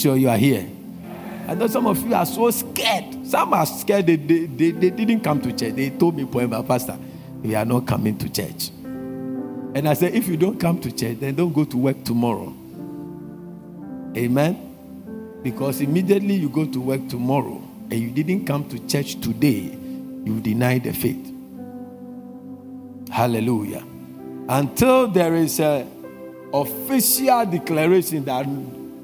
[0.00, 0.66] sure you are here.
[1.46, 3.26] I know some of you are so scared.
[3.26, 5.74] Some are scared they, they, they, they didn't come to church.
[5.74, 6.98] They told me, Poema, Pastor,
[7.42, 8.70] we are not coming to church.
[9.72, 12.54] And I said, if you don't come to church, then don't go to work tomorrow.
[14.16, 15.40] Amen?
[15.42, 19.76] Because immediately you go to work tomorrow and you didn't come to church today,
[20.24, 21.32] you deny the faith.
[23.10, 23.84] Hallelujah.
[24.48, 25.86] Until there is a
[26.52, 28.46] official declaration that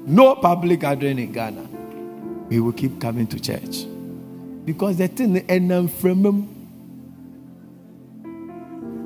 [0.07, 1.67] no public gathering in Ghana,
[2.47, 3.85] we will keep coming to church.
[4.63, 6.53] Because the thing and from them,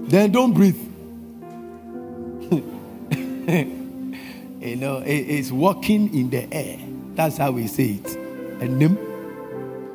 [0.07, 0.77] then don't breathe.
[4.61, 6.77] you know, it, it's walking in the air.
[7.15, 8.15] That's how we say it.
[8.61, 8.97] And them.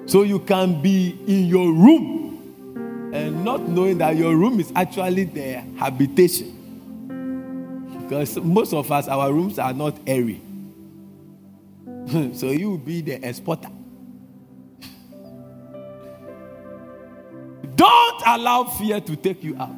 [0.07, 5.25] So you can be in your room and not knowing that your room is actually
[5.25, 6.53] their habitation.
[8.03, 10.41] Because most of us, our rooms are not airy.
[12.09, 13.69] Hmm, so you will be the exporter.
[17.75, 19.75] Don't allow fear to take you out.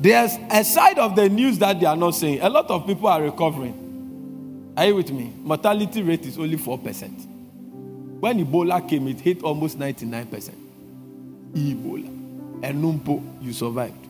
[0.00, 2.40] There's a side of the news that they are not saying.
[2.40, 4.72] A lot of people are recovering.
[4.76, 5.32] Are you with me?
[5.38, 7.26] Mortality rate is only 4%.
[8.20, 10.54] When Ebola came, it hit almost 99%.
[11.52, 12.06] Ebola.
[12.62, 14.06] And Numpo, you survived.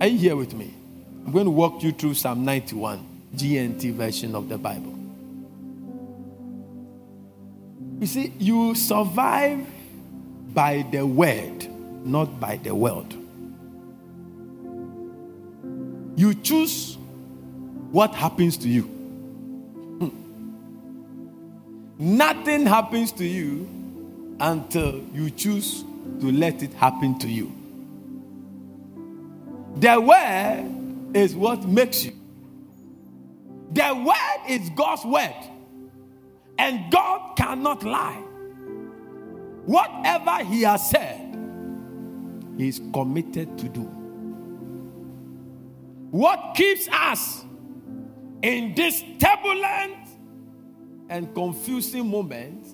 [0.00, 0.77] Are you here with me?
[1.28, 4.98] I'm going to walk you through Psalm 91, GNT version of the Bible.
[8.00, 9.66] You see, you survive
[10.54, 11.68] by the word,
[12.02, 13.12] not by the world.
[16.16, 16.96] You choose
[17.92, 18.84] what happens to you.
[19.98, 20.08] Hmm.
[21.98, 23.68] Nothing happens to you
[24.40, 25.84] until you choose
[26.20, 27.52] to let it happen to you.
[29.76, 30.77] The word
[31.14, 32.12] is what makes you.
[33.72, 35.34] The word is God's word.
[36.58, 38.22] And God cannot lie.
[39.64, 41.36] Whatever He has said,
[42.56, 43.82] He is committed to do.
[46.10, 47.44] What keeps us
[48.42, 50.08] in this turbulent
[51.10, 52.66] and confusing moment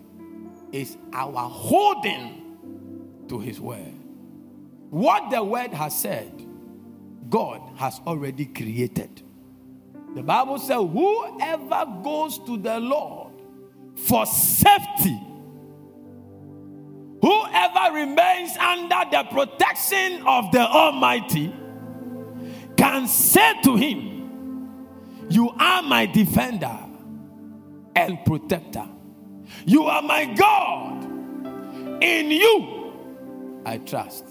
[0.72, 3.92] is our holding to His word.
[4.90, 6.43] What the word has said,
[7.28, 9.22] God has already created.
[10.14, 13.32] The Bible says, Whoever goes to the Lord
[13.96, 15.18] for safety,
[17.20, 21.52] whoever remains under the protection of the Almighty,
[22.76, 24.86] can say to him,
[25.30, 26.78] You are my defender
[27.96, 28.86] and protector.
[29.66, 31.04] You are my God.
[32.02, 34.24] In you I trust.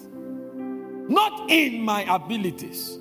[1.09, 2.97] Not in my abilities,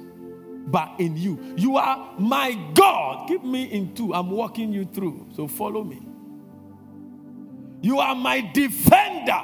[0.67, 1.55] but in you.
[1.57, 3.29] You are my God.
[3.29, 4.15] Keep me in two.
[4.15, 5.29] I'm walking you through.
[5.35, 6.03] So follow me.
[7.81, 9.41] You are my defender.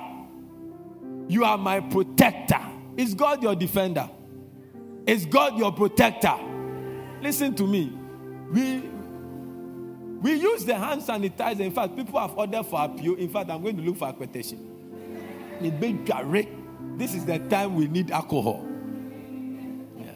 [1.29, 2.61] You are my protector.
[2.97, 4.09] Is God your defender?
[5.07, 6.35] Is God your protector?
[7.21, 7.93] Listen to me.
[8.51, 8.83] We
[10.21, 11.61] we use the hand sanitizer.
[11.61, 13.15] In fact, people have ordered for appeal.
[13.15, 14.65] In fact, I'm going to look for a quotation.
[16.99, 18.67] This is the time we need alcohol.
[19.97, 20.11] Yeah.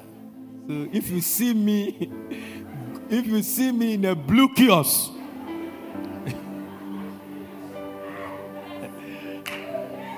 [0.66, 2.10] So if you see me,
[3.08, 5.12] if you see me in a blue kiosk,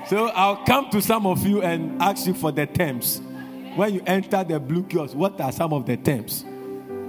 [0.09, 3.21] so I'll come to some of you and ask you for the terms.
[3.75, 6.45] When you enter the blue kiosk, what are some of the terms?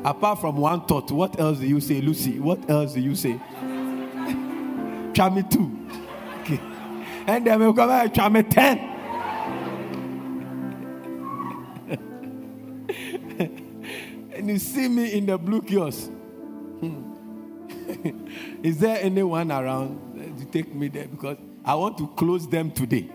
[0.04, 2.38] Apart from one thought, what else do you say, Lucy?
[2.40, 3.32] What else do you say?
[5.14, 5.88] try me two.
[6.42, 6.60] Okay.
[7.26, 8.95] And then we'll come back, try me ten.
[14.46, 16.08] And you see me in the blue kiosk.
[16.08, 17.14] Hmm.
[18.62, 21.08] Is there anyone around to take me there?
[21.08, 23.10] Because I want to close them today.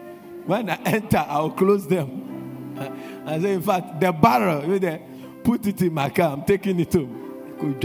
[0.46, 2.76] When I enter, I'll close them.
[3.26, 5.00] I say, in fact, the barrel, there,
[5.42, 6.34] put it in my car.
[6.34, 7.80] I'm taking it home.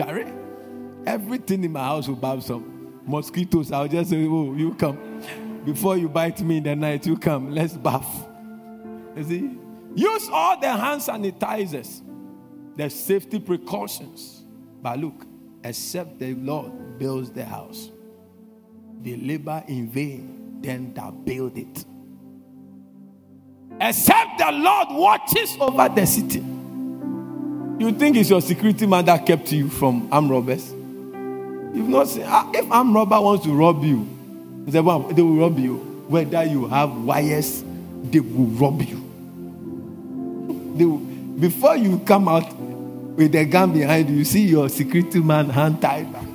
[1.06, 3.70] Everything in my house will buy some mosquitoes.
[3.70, 5.22] I'll just say, oh, you come.
[5.64, 7.52] Before you bite me in the night, you come.
[7.52, 8.26] Let's bath.
[9.16, 9.58] You see?
[9.94, 12.02] Use all the hand sanitizers,
[12.76, 14.44] the safety precautions.
[14.82, 15.26] But look,
[15.64, 17.90] except the Lord builds the house,
[19.02, 21.84] they labor in vain, then that build it.
[23.80, 26.42] Except the Lord watches over the city.
[27.78, 30.72] You think it's your security man that kept you from armed robbers?
[30.72, 34.08] You've not seen, ah, if armed robber wants to rob you,
[34.66, 35.76] they will rob you.
[36.08, 37.62] Whether you have wires,
[38.04, 39.02] they will rob you.
[40.76, 41.05] They will,
[41.38, 42.54] before you come out,
[43.16, 46.22] with the gun behind you, you see your security man hand tied back.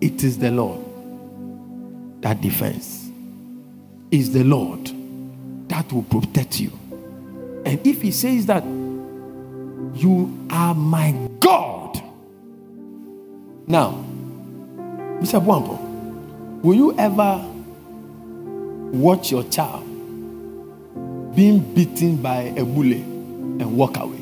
[0.00, 0.80] it is the Lord
[2.22, 3.10] that defends.
[4.10, 4.90] Is the Lord
[5.68, 6.72] that will protect you.
[7.64, 8.64] And if he says that
[9.94, 12.02] you are my God.
[13.66, 14.04] Now,
[15.20, 15.40] Mr.
[15.44, 15.78] Buampo,
[16.62, 17.46] will you ever
[18.92, 19.91] watch your child
[21.34, 24.18] being beaten by a bully and walk away?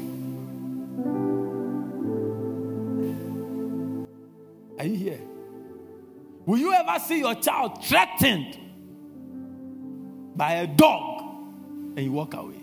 [4.78, 5.20] Are you here?
[6.46, 8.58] Will you ever see your child threatened
[10.36, 11.22] by a dog
[11.96, 12.54] and you walk away?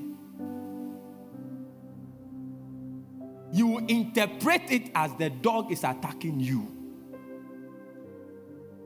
[3.51, 6.73] You interpret it as the dog is attacking you.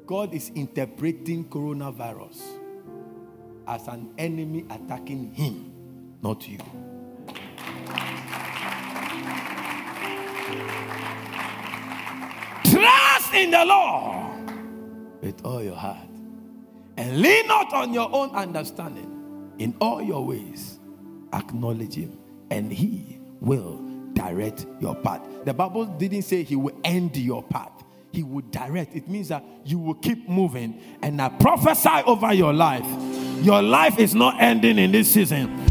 [0.05, 2.60] God is interpreting coronavirus
[3.71, 5.71] as an enemy attacking him,
[6.21, 6.57] not you.
[12.65, 14.51] Trust in the Lord
[15.21, 15.97] with all your heart
[16.97, 19.07] and lean not on your own understanding.
[19.57, 20.79] In all your ways,
[21.31, 22.17] acknowledge Him,
[22.49, 23.79] and He will
[24.13, 25.21] direct your path.
[25.45, 28.95] The Bible didn't say He will end your path, He will direct.
[28.95, 30.81] It means that you will keep moving.
[31.01, 33.20] And I prophesy over your life.
[33.41, 35.65] Your life is not ending in this season.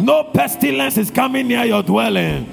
[0.00, 2.48] No pestilence is coming near your dwelling.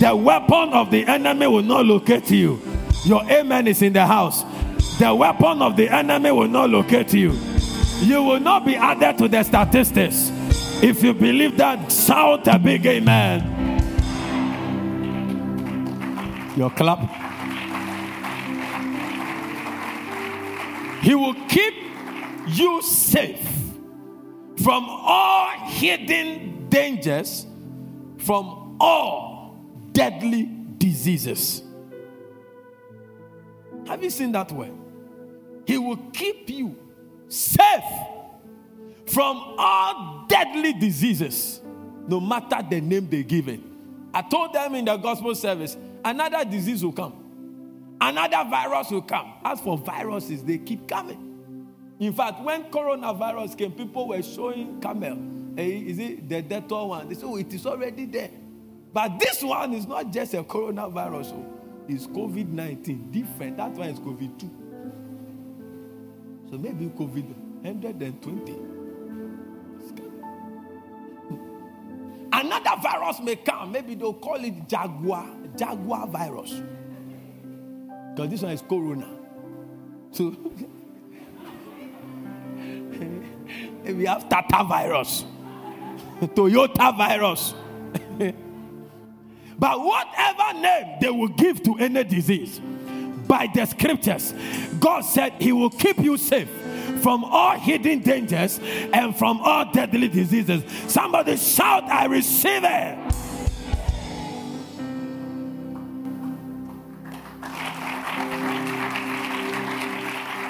[0.00, 2.60] The weapon of the enemy will not locate you.
[3.04, 4.42] Your amen is in the house.
[4.98, 7.32] The weapon of the enemy will not locate you.
[8.00, 10.32] You will not be added to the statistics.
[10.82, 13.54] If you believe that, shout a big amen.
[16.56, 16.98] Your clap.
[21.02, 21.74] He will keep
[22.48, 23.47] you safe
[24.62, 27.46] from all hidden dangers,
[28.18, 29.56] from all
[29.92, 31.62] deadly diseases.
[33.86, 34.70] Have you seen that way?
[35.66, 36.76] He will keep you
[37.28, 37.84] safe
[39.06, 41.60] from all deadly diseases,
[42.06, 43.60] no matter the name they give it.
[44.12, 49.34] I told them in the gospel service, another disease will come, another virus will come.
[49.44, 51.27] As for viruses, they keep coming.
[52.00, 55.18] In fact, when coronavirus came, people were showing camel.
[55.56, 57.08] Hey, is it the Dettol one?
[57.08, 58.30] They said, oh, it is already there.
[58.92, 61.44] But this one is not just a coronavirus, oh.
[61.88, 63.10] it's COVID 19.
[63.10, 63.56] Different.
[63.56, 64.50] That one is COVID 2.
[66.50, 68.56] So maybe COVID 120.
[72.32, 73.72] Another virus may come.
[73.72, 76.62] Maybe they'll call it Jaguar, Jaguar virus.
[78.14, 79.08] Because this one is Corona.
[80.12, 80.36] So
[83.98, 85.24] we have Tata virus,
[86.20, 87.52] Toyota virus.
[89.58, 92.60] but whatever name they will give to any disease,
[93.26, 94.32] by the scriptures,
[94.78, 96.48] God said He will keep you safe
[97.02, 98.60] from all hidden dangers
[98.92, 100.62] and from all deadly diseases.
[100.86, 102.98] Somebody shout, I receive it.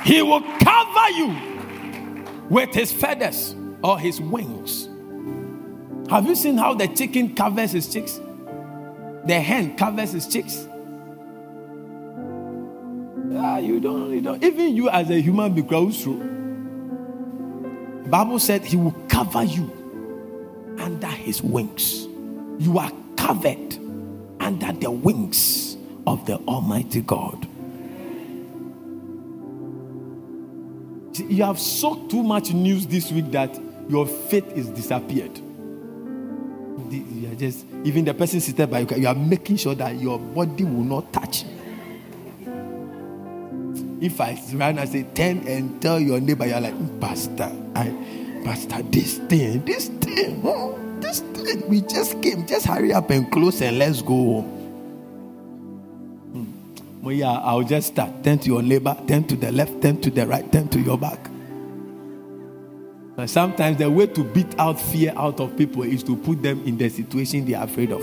[0.04, 1.57] He will cover you
[2.48, 4.88] with his feathers or his wings.
[6.10, 8.20] Have you seen how the chicken covers his chicks?
[9.24, 10.66] The hen covers his chicks.
[13.30, 14.42] Yeah, you don't, you don't.
[14.42, 15.68] Even you as a human being,
[18.02, 19.70] the Bible said he will cover you
[20.78, 22.06] under his wings.
[22.58, 23.78] You are covered
[24.40, 27.46] under the wings of the Almighty God.
[31.18, 33.58] You have soaked too much news this week that
[33.88, 35.38] your faith is disappeared.
[36.90, 40.18] You are just even the person seated by you, you are making sure that your
[40.18, 41.44] body will not touch.
[44.00, 47.92] If I run and say, turn and tell your neighbor, you're like, Pastor, I,
[48.44, 53.30] Pastor, this thing, this thing, oh, this thing, we just came, just hurry up and
[53.32, 54.57] close and let's go home.
[57.08, 58.22] Well, yeah, I'll just start.
[58.22, 60.98] Turn to your neighbor, turn to the left, turn to the right, turn to your
[60.98, 61.30] back.
[63.16, 66.62] But sometimes the way to beat out fear out of people is to put them
[66.66, 68.02] in the situation they are afraid of.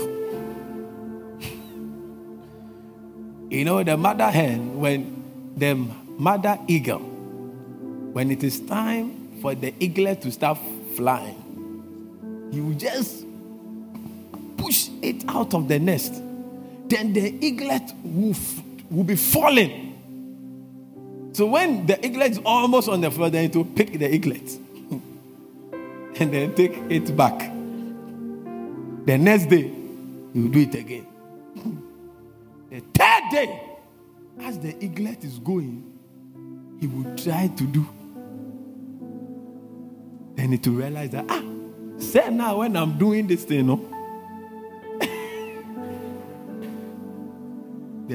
[3.48, 5.22] you know, the mother hen, when
[5.56, 5.74] the
[6.18, 10.58] mother eagle, when it is time for the eaglet to start
[10.96, 13.24] flying, you just
[14.56, 16.12] push it out of the nest.
[16.88, 18.34] Then the eaglet will,
[18.90, 19.82] will be falling.
[21.32, 24.50] So when the eaglet is almost on the floor, then it will pick the eaglet
[24.90, 27.38] and then take it back.
[29.06, 29.70] The next day,
[30.34, 31.06] will do it again.
[32.70, 33.62] the third day,
[34.40, 35.92] as the eaglet is going,
[36.80, 37.86] he will try to do.
[40.34, 41.42] Then it will realize that, ah,
[41.98, 43.95] say now when I'm doing this thing, no.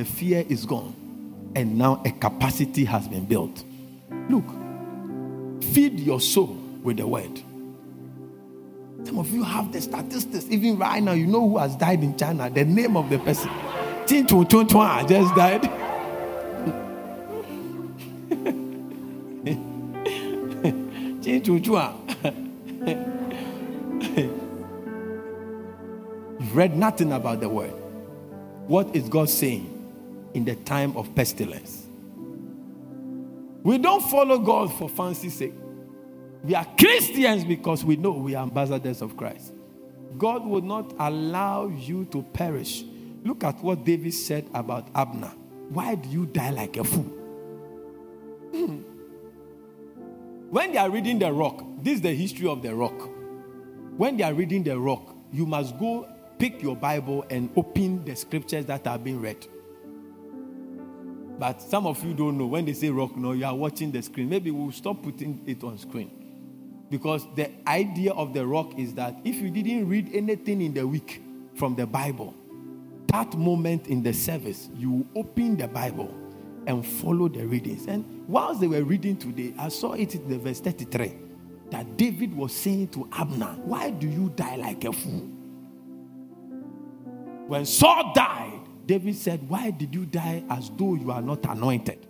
[0.01, 0.95] The fear is gone.
[1.55, 3.63] And now a capacity has been built.
[4.29, 4.45] Look,
[5.75, 7.39] feed your soul with the word.
[9.03, 10.47] Some of you have the statistics.
[10.49, 13.51] Even right now, you know who has died in China, the name of the person.
[14.07, 15.61] Chin Chun Chun Chun just died.
[21.21, 21.93] Chun Chun.
[26.39, 27.69] You've read nothing about the word.
[28.65, 29.80] What is God saying
[30.33, 31.87] in the time of pestilence?
[33.63, 35.53] We don't follow God for fancy sake.
[36.43, 39.53] We are Christians because we know we are ambassadors of Christ.
[40.17, 42.83] God will not allow you to perish.
[43.23, 45.31] Look at what David said about Abner.
[45.69, 47.03] Why do you die like a fool?
[48.51, 48.81] Hmm.
[50.49, 53.09] When they are reading the rock, this is the history of the rock.
[53.95, 56.09] When they are reading the rock, you must go
[56.39, 59.47] pick your Bible and open the scriptures that are being read.
[61.41, 62.45] But some of you don't know.
[62.45, 64.29] When they say rock, no, you are watching the screen.
[64.29, 66.85] Maybe we'll stop putting it on screen.
[66.87, 70.85] Because the idea of the rock is that if you didn't read anything in the
[70.87, 71.19] week
[71.55, 72.35] from the Bible,
[73.07, 76.15] that moment in the service, you open the Bible
[76.67, 77.87] and follow the readings.
[77.87, 81.11] And whilst they were reading today, I saw it in the verse 33
[81.71, 85.27] that David was saying to Abner, Why do you die like a fool?
[87.47, 88.50] When Saul died,
[88.91, 92.05] David said, Why did you die as though you are not anointed?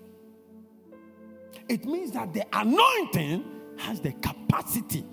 [1.70, 3.46] It means that the anointing
[3.78, 5.06] has the capacity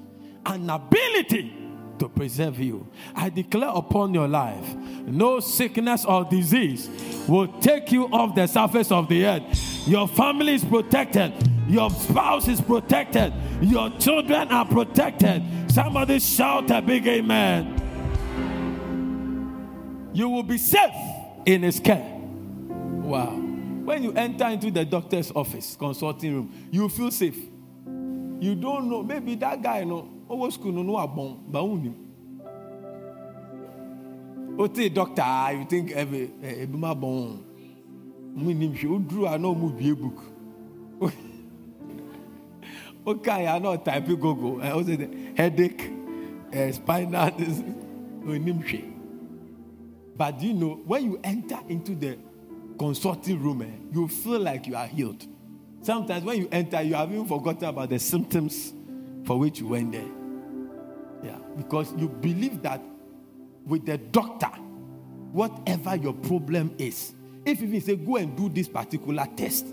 [0.46, 1.52] and ability
[1.98, 2.88] to preserve you.
[3.14, 6.88] I declare upon your life no sickness or disease
[7.28, 9.86] will take you off the surface of the earth.
[9.86, 11.34] Your family is protected,
[11.68, 15.42] your spouse is protected, your children are protected.
[15.70, 17.74] Somebody shout a big amen.
[20.14, 21.17] You will be safe
[21.48, 22.04] in his care.
[23.08, 23.30] Wow.
[23.88, 27.38] When you enter into the doctor's office, consulting room, you feel safe.
[28.40, 31.92] You don't know maybe that guy no owó school no no abọ́n but òun ni
[34.58, 36.30] o ti doctor ah, you think eh, eh, ebi
[36.62, 37.38] ebi ma bọ́n
[38.36, 40.22] mu ni hwɛ o duro a na ɔmo bie book.
[43.06, 45.90] O ka ya na type google ɛ o say headache
[46.52, 47.32] ɛ spinal
[48.22, 48.97] hwɛ
[50.18, 52.18] but you know when you enter into the
[52.78, 55.26] consulting room eh, you feel like you are healed.
[55.80, 58.74] Sometimes when you enter, you have even forgotten about the symptoms
[59.24, 60.08] for which you went there.
[61.22, 62.82] Yeah, because you believe that
[63.64, 64.50] with the doctor,
[65.32, 69.66] whatever your problem is, if even say go and do this particular test,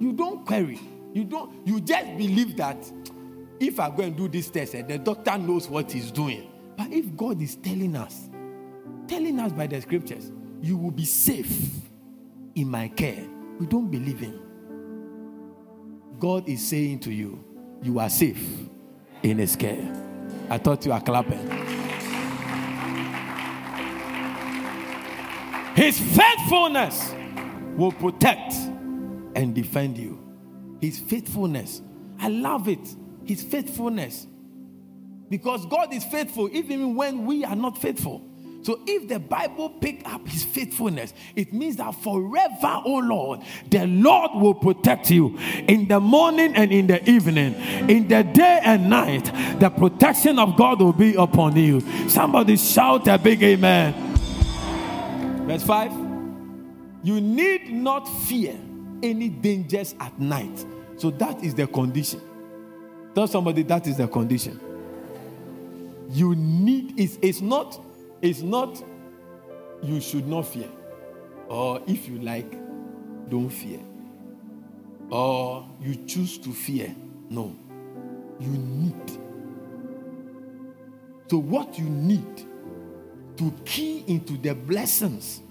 [0.00, 0.80] you don't query.
[1.14, 1.66] You don't.
[1.66, 2.76] You just believe that
[3.58, 6.50] if I go and do this test, eh, the doctor knows what he's doing.
[6.76, 8.28] But if God is telling us,
[9.06, 11.70] telling us by the scriptures, you will be safe
[12.54, 13.24] in my care,
[13.58, 14.40] we don't believe him.
[16.18, 17.44] God is saying to you,
[17.82, 18.42] you are safe
[19.22, 19.92] in His care.
[20.48, 21.50] I thought you are clapping.
[25.74, 27.12] His faithfulness
[27.76, 28.54] will protect
[29.34, 30.18] and defend you.
[30.80, 31.82] His faithfulness.
[32.18, 32.96] I love it.
[33.24, 34.26] His faithfulness.
[35.28, 38.26] Because God is faithful even when we are not faithful.
[38.66, 43.86] So if the Bible pick up his faithfulness, it means that forever, oh Lord, the
[43.86, 47.54] Lord will protect you in the morning and in the evening,
[47.88, 49.26] in the day and night.
[49.60, 51.80] The protection of God will be upon you.
[52.08, 53.94] Somebody shout a big amen.
[55.46, 55.92] Verse 5
[57.04, 58.58] You need not fear
[59.00, 60.66] any dangers at night.
[60.96, 62.20] So that is the condition.
[63.14, 64.58] Tell somebody that is the condition.
[66.10, 67.85] You need it's, it's not
[68.22, 68.82] it's not
[69.82, 70.68] you should not fear,
[71.48, 72.50] or if you like,
[73.28, 73.80] don't fear,
[75.10, 76.94] or you choose to fear.
[77.28, 77.56] No,
[78.38, 79.10] you need.
[81.28, 82.44] So, what you need
[83.36, 85.42] to key into the blessings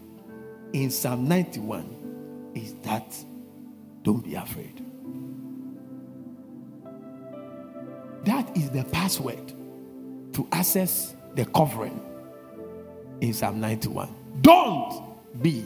[0.73, 3.15] in Psalm 91 is that
[4.03, 4.81] don't be afraid.
[8.23, 9.53] That is the password
[10.33, 12.01] to access the covering
[13.21, 14.13] in Psalm 91.
[14.41, 15.65] Don't be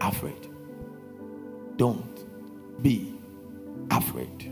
[0.00, 0.48] afraid.
[1.76, 3.14] Don't be
[3.90, 4.50] afraid.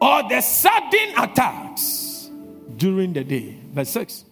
[0.00, 2.30] Or the sudden attacks
[2.76, 3.58] during the day.
[3.72, 4.24] Verse 6.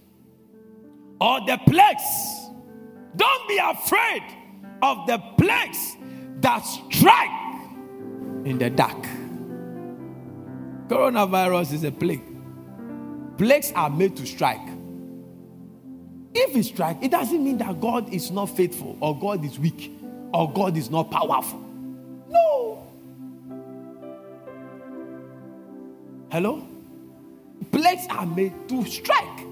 [1.21, 2.51] Or the plagues.
[3.17, 4.23] Don't be afraid
[4.83, 5.97] of the plagues
[6.41, 7.31] that strike
[8.45, 9.07] in the dark.
[10.89, 12.38] Coronavirus is a plague.
[13.39, 14.61] Plagues are made to strike.
[16.35, 19.93] If it strikes, it doesn't mean that God is not faithful or God is weak
[20.35, 21.61] or God is not powerful.
[22.29, 22.87] No.
[26.33, 26.67] Hello?
[27.71, 29.47] Plagues are made to strike.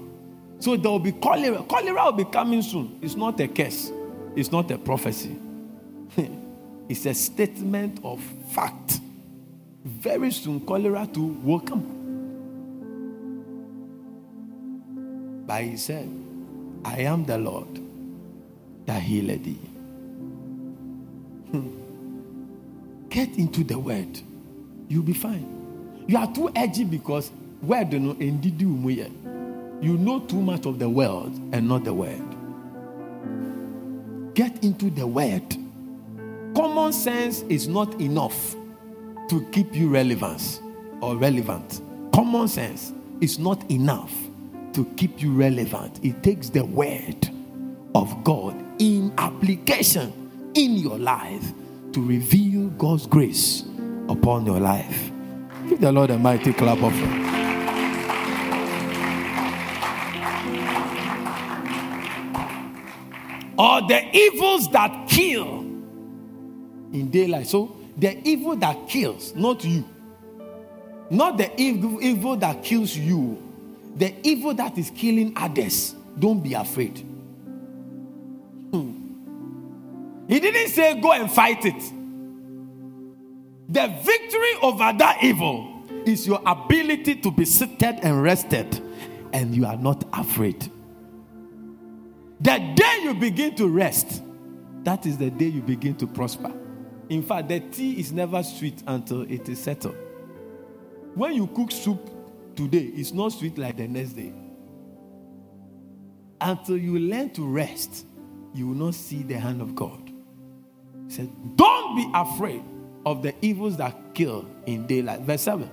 [0.59, 1.63] So there will be cholera.
[1.63, 2.99] Cholera will be coming soon.
[3.01, 3.91] It's not a curse,
[4.35, 5.37] it's not a prophecy.
[6.89, 8.99] it's a statement of fact.
[9.85, 11.96] Very soon, cholera too will come.
[15.47, 16.09] But he said,
[16.83, 17.81] I am the Lord
[18.85, 19.59] that healed thee.
[21.51, 23.07] Hmm.
[23.09, 24.19] Get into the word.
[24.89, 26.03] You'll be fine.
[26.05, 31.67] You are too edgy because word no you know too much of the world and
[31.67, 32.21] not the word.
[34.33, 35.55] Get into the word.
[36.55, 38.55] Common sense is not enough
[39.29, 40.61] to keep you relevant
[41.01, 41.81] or relevant.
[42.13, 44.26] Common sense is not enough
[44.77, 45.99] to keep you relevant.
[46.03, 47.27] It takes the word
[47.95, 51.51] of God in application in your life
[51.93, 53.63] to reveal God's grace
[54.07, 55.09] upon your life.
[55.67, 56.93] Give the Lord a mighty clap of
[63.57, 65.61] Or the evils that kill
[66.93, 67.47] in daylight.
[67.47, 69.83] So the evil that kills, not you.
[71.09, 73.46] Not the evil that kills you.
[73.97, 75.95] The evil that is killing others.
[76.17, 76.99] Don't be afraid.
[78.71, 78.93] Hmm.
[80.27, 81.93] He didn't say go and fight it.
[83.69, 88.81] The victory over that evil is your ability to be seated and rested,
[89.33, 90.71] and you are not afraid.
[92.39, 94.23] The day you begin to rest,
[94.83, 96.53] that is the day you begin to prosper.
[97.09, 99.95] In fact, the tea is never sweet until it is settled.
[101.15, 102.09] When you cook soup
[102.57, 104.33] today, it's not sweet like the next day.
[106.41, 108.05] Until you learn to rest,
[108.53, 110.11] you will not see the hand of God.
[111.07, 112.63] He said, Don't be afraid
[113.05, 115.21] of the evils that kill in daylight.
[115.21, 115.69] Verse 7.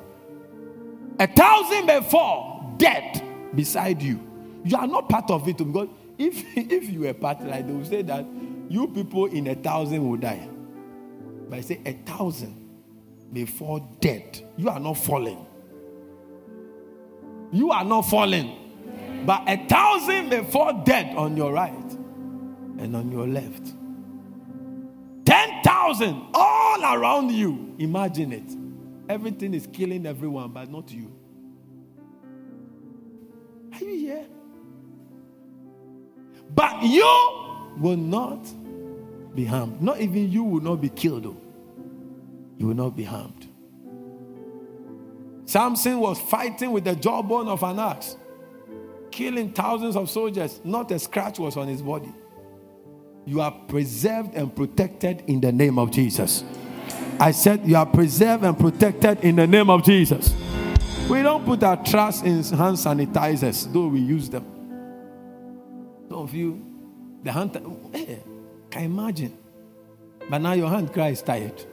[1.19, 3.23] A thousand fall dead
[3.55, 4.21] beside you.
[4.65, 7.73] You are not part of it oh because if, if you were part like they
[7.73, 8.25] will say that
[8.69, 10.49] you people in a thousand will die.
[11.49, 12.61] But I say a thousand
[13.31, 14.41] may fall dead.
[14.57, 15.47] You are not falling.
[17.55, 19.23] You are not falling.
[19.25, 21.93] But a thousand may fall dead on your right
[22.79, 23.73] and on your left.
[25.25, 27.77] 10,000 all around you.
[27.79, 28.57] Imagine it.
[29.09, 31.15] Everything is killing everyone, but not you.
[33.73, 34.27] Are you here?
[36.53, 37.05] But you
[37.79, 38.47] will not
[39.33, 39.81] be harmed.
[39.81, 41.41] Not even you will not be killed, though.
[42.59, 43.49] You will not be harmed.
[45.55, 48.17] Samson was fighting with the jawbone of an axe,
[49.13, 50.61] killing thousands of soldiers.
[50.65, 52.13] Not a scratch was on his body.
[53.25, 56.43] You are preserved and protected in the name of Jesus.
[57.21, 60.35] I said, You are preserved and protected in the name of Jesus.
[61.09, 64.45] We don't put our trust in hand sanitizers, though we use them.
[66.09, 66.67] Some of you,
[67.23, 67.55] the hand,
[67.93, 68.17] hey, eh,
[68.71, 69.39] can you imagine?
[70.29, 71.65] But now your hand cries tired.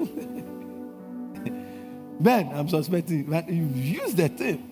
[2.20, 4.70] ben, I'm suspecting, but you use the thing.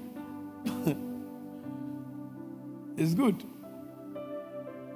[2.96, 3.42] it's good.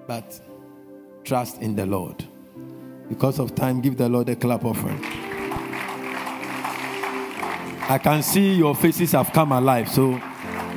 [0.06, 0.40] But
[1.24, 2.24] trust in the Lord.
[3.08, 5.02] Because of time, give the Lord a clap offering.
[7.88, 10.20] I can see your faces have come alive, so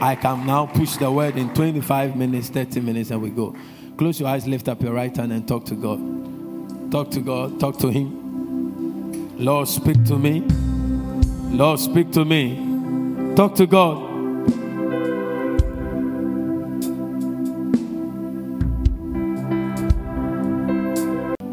[0.02, 3.56] I can now push the word in 25 minutes, 30 minutes, and we go.
[3.98, 6.92] Close your eyes, lift up your right hand, and talk to God.
[6.92, 9.38] Talk to God, talk to Him.
[9.38, 10.44] Lord, speak to me.
[11.54, 13.36] Lord, speak to me.
[13.36, 14.10] Talk to God.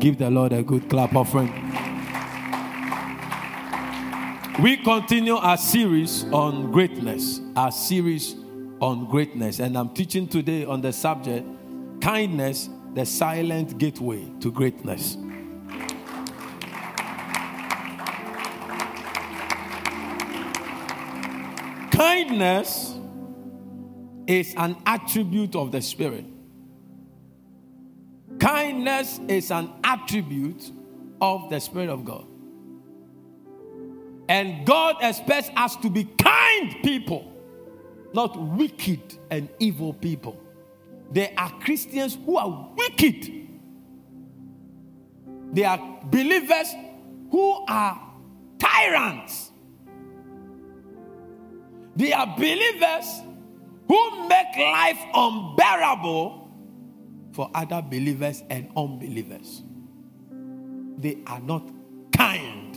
[0.01, 1.53] Give the Lord a good clap offering.
[4.63, 8.37] We continue our series on greatness, our series
[8.81, 11.47] on greatness, and I'm teaching today on the subject
[12.01, 15.19] kindness, the silent gateway to greatness.
[22.01, 22.99] Kindness
[24.27, 26.25] is an attribute of the Spirit.
[28.39, 30.73] Kindness is an attribute
[31.21, 32.27] of the Spirit of God.
[34.31, 37.35] And God expects us to be kind people.
[38.15, 40.41] not wicked and evil people.
[41.11, 43.47] There are Christians who are wicked.
[45.53, 46.75] There are believers
[47.31, 48.01] who are
[48.59, 49.50] tyrants.
[51.97, 53.23] There are believers
[53.89, 56.49] who make life unbearable
[57.33, 59.63] for other believers and unbelievers.
[60.99, 61.69] They are not
[62.17, 62.77] kind,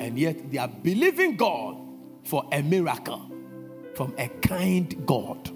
[0.00, 1.76] and yet they are believing God
[2.24, 3.30] for a miracle
[3.94, 5.50] from a kind God.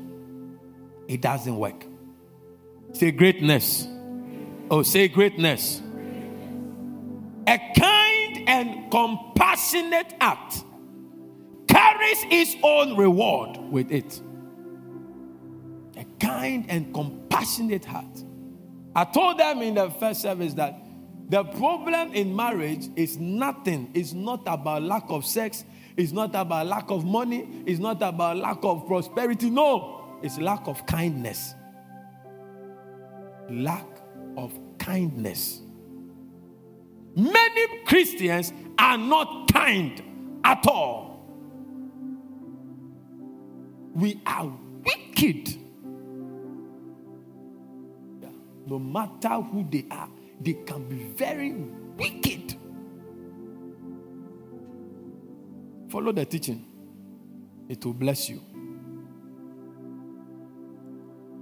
[1.09, 1.85] It doesn't work.
[2.93, 3.87] Say greatness.
[4.71, 5.83] Oh, say greatness.
[7.47, 10.65] A kind and compassionate act
[11.71, 14.21] carries its own reward with it.
[15.97, 18.25] A kind and compassionate heart.
[18.95, 20.75] I told them in the first service that
[21.29, 23.91] the problem in marriage is nothing.
[23.95, 25.65] It's not about lack of sex.
[25.97, 27.63] It's not about lack of money.
[27.67, 29.49] It's not about lack of prosperity.
[29.49, 31.55] No, it's lack of kindness.
[33.49, 33.87] Lack
[34.37, 35.61] of kindness.
[37.15, 40.03] Many Christians are not kind
[40.43, 41.10] at all.
[43.95, 44.53] We are
[44.85, 45.57] wicked.
[48.67, 50.09] No matter who they are,
[50.41, 52.55] they can be very wicked.
[55.89, 56.65] Follow the teaching,
[57.69, 58.41] it will bless you.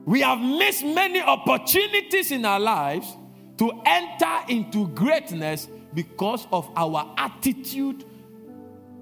[0.07, 3.15] We have missed many opportunities in our lives
[3.59, 8.07] to enter into greatness because of our attitude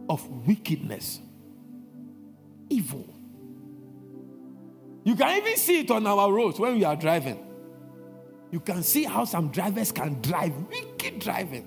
[0.08, 1.20] of wickedness,
[2.68, 3.15] evil.
[5.06, 7.38] You can even see it on our roads when we are driving.
[8.50, 11.64] You can see how some drivers can drive, wicked driving.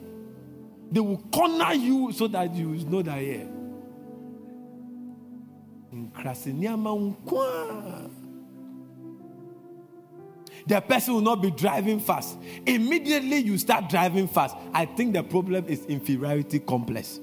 [0.91, 3.45] They will corner you so that you know that yeah.
[10.67, 12.38] The person will not be driving fast.
[12.65, 14.58] Immediately you start driving fast.
[14.73, 17.21] I think the problem is inferiority complex.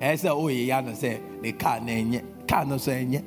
[0.00, 1.80] I say, oh yeah, say the car
[2.48, 3.22] car no say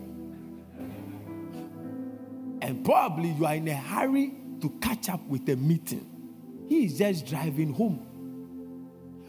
[2.61, 6.05] And probably you are in a hurry to catch up with the meeting.
[6.67, 8.05] He is just driving home.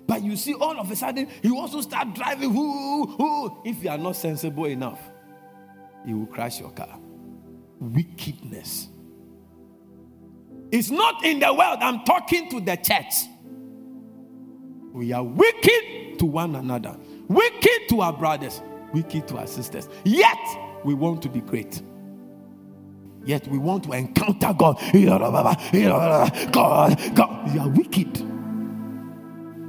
[0.06, 2.54] But you see, all of a sudden, he also start driving.
[2.54, 3.62] Whoo, whoo.
[3.64, 5.00] If you are not sensible enough,
[6.06, 6.98] he will crash your car.
[7.80, 8.88] Wickedness.
[10.70, 11.78] It's not in the world.
[11.80, 13.14] I'm talking to the church.
[14.92, 16.96] We are wicked to one another,
[17.28, 18.62] wicked to our brothers,
[18.92, 19.88] wicked to our sisters.
[20.04, 20.38] Yet,
[20.84, 21.82] we want to be great.
[23.26, 24.80] Yet we want to encounter God.
[26.52, 28.14] God, God, you are wicked.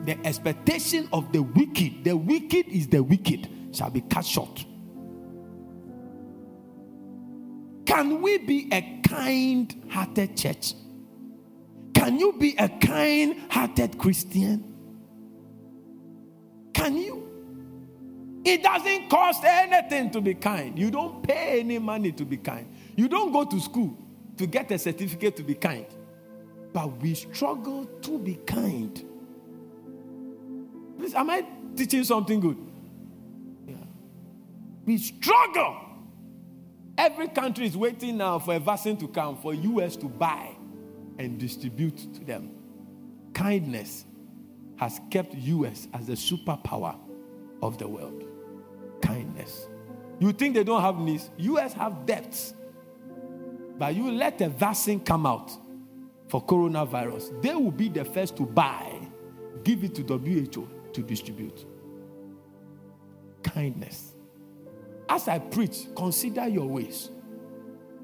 [0.05, 4.63] The expectation of the wicked, the wicked is the wicked, shall be cut short.
[7.85, 10.75] Can we be a kind hearted church?
[11.93, 14.75] Can you be a kind hearted Christian?
[16.73, 17.23] Can you?
[18.45, 20.77] It doesn't cost anything to be kind.
[20.79, 22.67] You don't pay any money to be kind.
[22.97, 23.95] You don't go to school
[24.37, 25.85] to get a certificate to be kind,
[26.73, 29.05] but we struggle to be kind.
[30.97, 32.57] Please, am I teaching something good?
[33.67, 33.75] Yeah.
[34.83, 35.77] We struggle.
[36.97, 40.55] Every country is waiting now for a vaccine to come for US to buy
[41.19, 42.49] and distribute to them.
[43.33, 44.05] Kindness
[44.77, 46.97] has kept US as the superpower
[47.61, 48.23] of the world.
[49.03, 49.67] Kindness.
[50.19, 51.29] You think they don't have needs?
[51.37, 52.55] US have debts.
[53.77, 55.51] But you let a vaccine come out
[56.27, 58.99] for coronavirus, they will be the first to buy,
[59.63, 61.65] give it to WHO to distribute.
[63.43, 64.13] Kindness.
[65.07, 67.09] As I preach, consider your ways.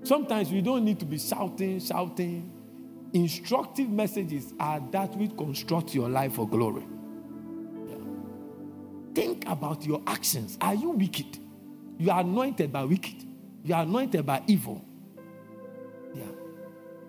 [0.03, 2.51] Sometimes we don't need to be shouting, shouting.
[3.13, 6.83] Instructive messages are that which construct your life for glory.
[7.87, 7.95] Yeah.
[9.13, 10.57] Think about your actions.
[10.61, 11.37] Are you wicked?
[11.97, 13.25] You are anointed by wicked.
[13.63, 14.83] You are anointed by evil.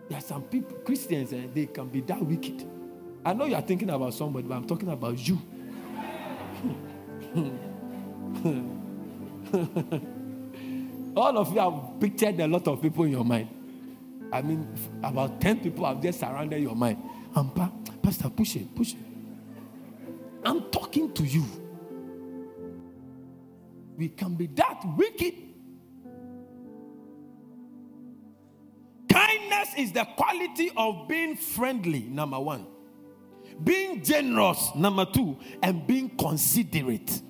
[0.08, 2.64] There are some people, Christians, eh, they can be that wicked.
[3.24, 5.38] I know you are thinking about somebody, but I'm talking about you.
[11.16, 13.48] All of you have pictured a lot of people in your mind.
[14.32, 14.68] I mean,
[15.02, 16.98] about 10 people have just surrounded your mind.
[17.34, 18.98] And pa- Pastor, push it, push it.
[20.44, 21.44] I'm talking to you.
[23.96, 25.34] We can be that wicked
[29.76, 32.66] is the quality of being friendly, number one,
[33.62, 37.22] being generous, number two, and being considerate.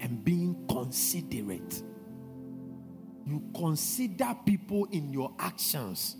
[0.00, 1.82] And being considerate.
[3.26, 6.16] you consider people in your actions.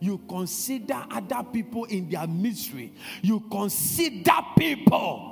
[0.00, 2.94] You consider other people in their misery.
[3.20, 5.30] You consider people.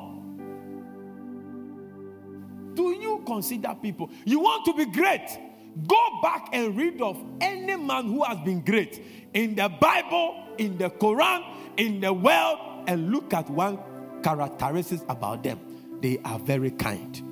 [2.75, 4.11] Do you consider people?
[4.27, 5.48] You want to be great?
[5.87, 9.03] Go back and read of any man who has been great
[9.35, 11.45] in the Bible, in the Quran,
[11.77, 13.79] in the world, and look at one
[14.23, 15.61] characteristic about them.
[16.01, 17.23] They are very kind.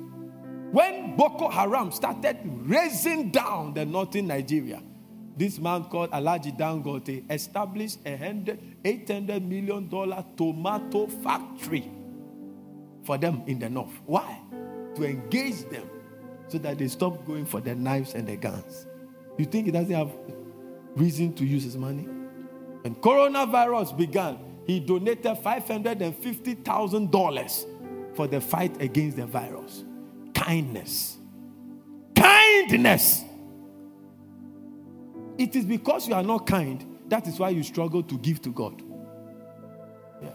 [0.71, 4.81] When Boko Haram started raising down the northern Nigeria,
[5.35, 9.89] this man called Alhaji Dangote established a hundred, $800 million
[10.35, 11.91] tomato factory
[13.03, 13.93] for them in the north.
[14.05, 14.41] Why?
[14.95, 15.87] To engage them
[16.47, 18.85] so that they stop going for the knives and the guns.
[19.37, 20.11] You think he doesn't have
[20.95, 22.07] reason to use his money?
[22.81, 29.83] When coronavirus began, he donated $550,000 for the fight against the virus.
[30.33, 31.17] Kindness.
[32.15, 33.23] Kindness.
[35.37, 38.49] It is because you are not kind that is why you struggle to give to
[38.49, 38.81] God.
[40.21, 40.29] Yeah.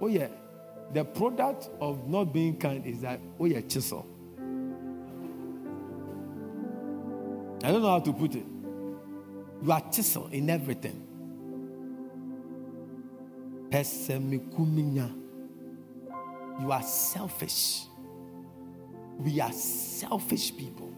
[0.00, 0.28] Oh, yeah.
[0.92, 4.06] The product of not being kind is that, oh, yeah, chisel.
[7.62, 8.46] I don't know how to put it.
[9.62, 11.06] You are chisel in everything.
[16.60, 17.82] You are selfish.
[19.18, 20.90] We are selfish people.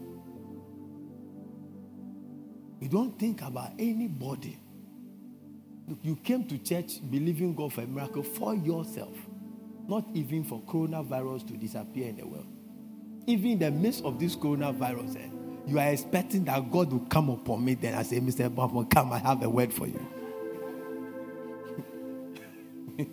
[2.79, 4.57] We don't think about anybody.
[5.87, 9.15] Look, you came to church believing God for a miracle for yourself,
[9.87, 12.47] not even for coronavirus to disappear in the world.
[13.27, 15.29] Even in the midst of this coronavirus, eh,
[15.65, 17.75] you are expecting that God will come upon me.
[17.75, 18.53] Then I say, Mr.
[18.53, 20.05] Bumper, come, I have a word for you.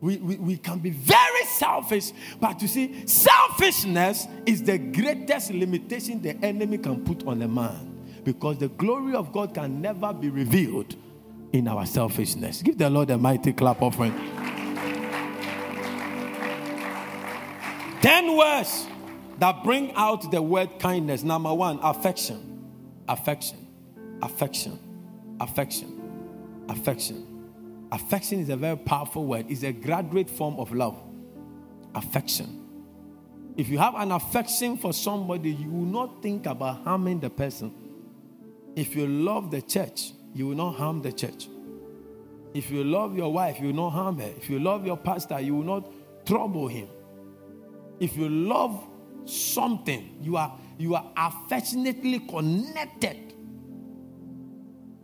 [0.00, 6.22] we, we, we can be very selfish, but you see, selfishness is the greatest limitation
[6.22, 10.28] the enemy can put on a man because the glory of God can never be
[10.30, 10.94] revealed
[11.52, 12.62] in our selfishness.
[12.62, 14.12] Give the Lord a mighty clap offering.
[18.00, 18.86] Ten words
[19.38, 21.22] that bring out the word kindness.
[21.22, 22.64] Number one, affection.
[23.08, 23.66] Affection.
[24.22, 24.78] Affection.
[25.40, 26.64] Affection.
[26.68, 27.38] Affection.
[27.90, 31.00] Affection is a very powerful word, it's a graduate form of love.
[31.94, 32.64] Affection.
[33.56, 37.74] If you have an affection for somebody, you will not think about harming the person.
[38.76, 41.48] If you love the church, you will not harm the church.
[42.54, 44.30] If you love your wife, you will not harm her.
[44.36, 45.90] If you love your pastor, you will not
[46.24, 46.88] trouble him.
[47.98, 48.86] If you love
[49.28, 50.16] something.
[50.20, 53.16] You are you are affectionately connected.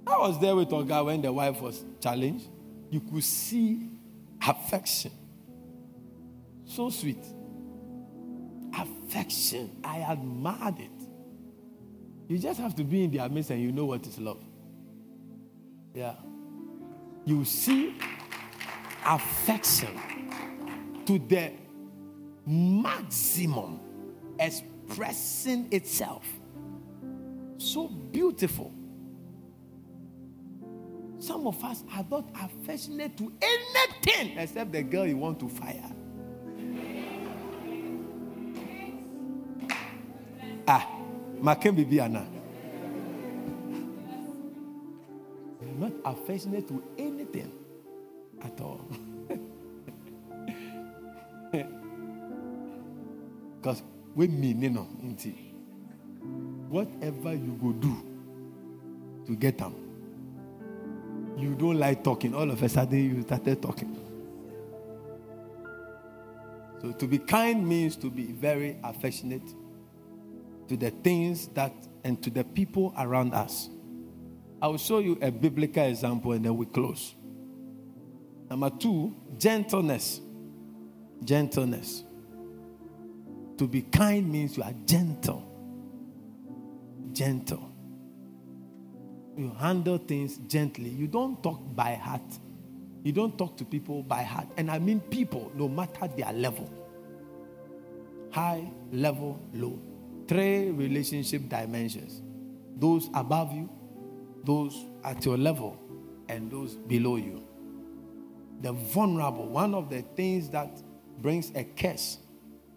[0.07, 2.47] I was there with Oga when the wife was challenged.
[2.91, 3.91] You could see
[4.47, 5.13] affection.
[6.67, 7.25] So sweet.
[8.79, 9.71] Affection.
[9.83, 10.91] I admired it.
[12.29, 14.43] You just have to be in their midst and you know what is love.
[15.95, 16.15] Yeah.
[17.25, 17.95] You see
[19.07, 20.01] affection
[21.07, 21.53] to the
[22.47, 23.81] maximum
[24.39, 26.25] expressing itself.
[27.59, 28.73] So beautiful.
[31.19, 35.91] Some of us are not affectionate to anything except the girl you want to fire.
[40.67, 40.89] Ah,
[41.41, 42.27] Makem Bibiana.
[45.79, 47.51] Not affectionate to anything
[48.43, 48.81] at all.
[53.65, 53.83] Because
[54.15, 55.35] we mean no nti
[56.69, 57.95] whatever you go do
[59.27, 59.85] to get them
[61.37, 62.35] you don't like talking.
[62.35, 63.97] All of a sudden you started talking.
[66.81, 69.55] So to be kind means to be very affectionate
[70.69, 71.73] to the things that
[72.05, 73.69] and to the people around us.
[74.61, 77.15] I will show you a biblical example and then we close.
[78.49, 80.21] Number two gentleness.
[81.23, 82.05] Gentleness
[83.59, 85.43] to be kind means you are gentle.
[87.13, 87.71] Gentle.
[89.37, 90.91] You handle things gently.
[90.91, 92.39] You don't talk by heart.
[93.03, 94.49] You don't talk to people by heart.
[94.57, 96.71] And I mean people, no matter their level
[98.35, 99.79] high, level, low.
[100.27, 102.21] Three relationship dimensions
[102.77, 103.71] those above you,
[104.43, 105.79] those at your level,
[106.29, 107.41] and those below you.
[108.63, 110.83] The vulnerable, one of the things that
[111.21, 112.19] brings a curse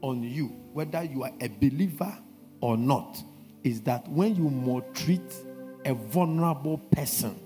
[0.01, 2.17] on you, whether you are a believer
[2.62, 3.21] or not,
[3.63, 5.36] is that when you maltreat
[5.86, 7.39] a vulnerable person,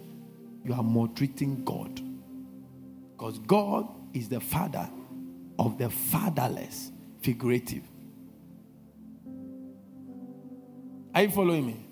[0.64, 2.02] you are maltreating God.
[3.14, 4.90] Because God is the father
[5.58, 7.84] of the fatherless, figurative.
[11.14, 11.86] Are you following me?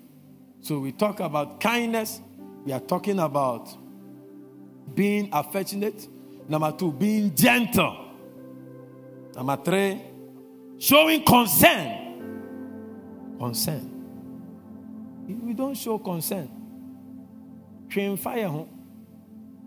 [0.60, 2.20] So we talk about kindness.
[2.64, 3.68] We are talking about
[4.94, 6.08] being affectionate.
[6.48, 8.06] Number two, being gentle.
[9.34, 10.02] Number three,
[10.80, 11.98] showing concern.
[13.38, 13.86] Concern.
[15.28, 16.50] We don't show concern.
[17.88, 18.48] Train fire.
[18.48, 18.68] Home.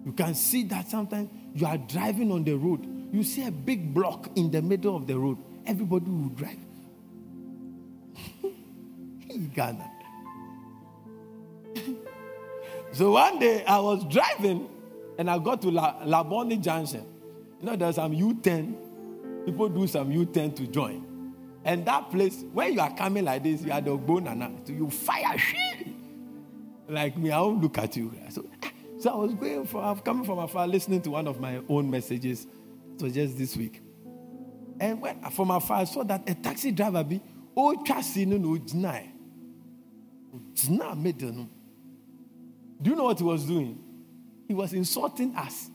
[0.05, 2.85] You can see that sometimes you are driving on the road.
[3.13, 5.37] You see a big block in the middle of the road.
[5.65, 6.57] Everybody will drive.
[9.55, 9.91] Ghana.
[12.91, 14.67] so one day I was driving
[15.17, 17.05] and I got to La- Labone Junction.
[17.59, 18.82] You know, there's some U 10.
[19.45, 21.13] People do some U 10 to join.
[21.65, 24.51] And that place, when you are coming like this, you are the banana.
[24.65, 25.87] So you fire shit.
[26.87, 28.13] Like me, I won't look at you.
[28.29, 28.45] So,
[28.99, 31.89] so I was going for, I'm coming from afar, listening to one of my own
[31.89, 32.47] messages.
[32.95, 33.81] It was just this week.
[34.79, 37.21] And when from afar, I saw that a taxi driver be,
[37.55, 39.09] oh, chassis no no deny.
[40.55, 41.11] Deny.
[42.81, 43.81] Do you know what he was doing?
[44.47, 45.69] He was insulting us.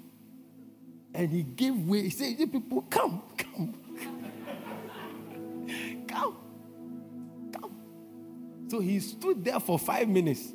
[1.14, 2.02] And he gave way.
[2.02, 3.74] He said, people, come, come.
[6.06, 6.36] come.
[7.52, 7.76] Come.
[8.68, 10.52] So he stood there for five minutes.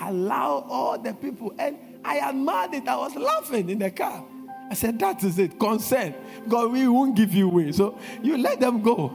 [0.00, 1.54] Allow all the people.
[1.58, 2.88] And I admired it.
[2.88, 4.24] I was laughing in the car.
[4.70, 5.58] I said, That is it.
[5.58, 6.16] Consent.
[6.48, 7.72] God, we won't give you way.
[7.72, 9.14] So you let them go.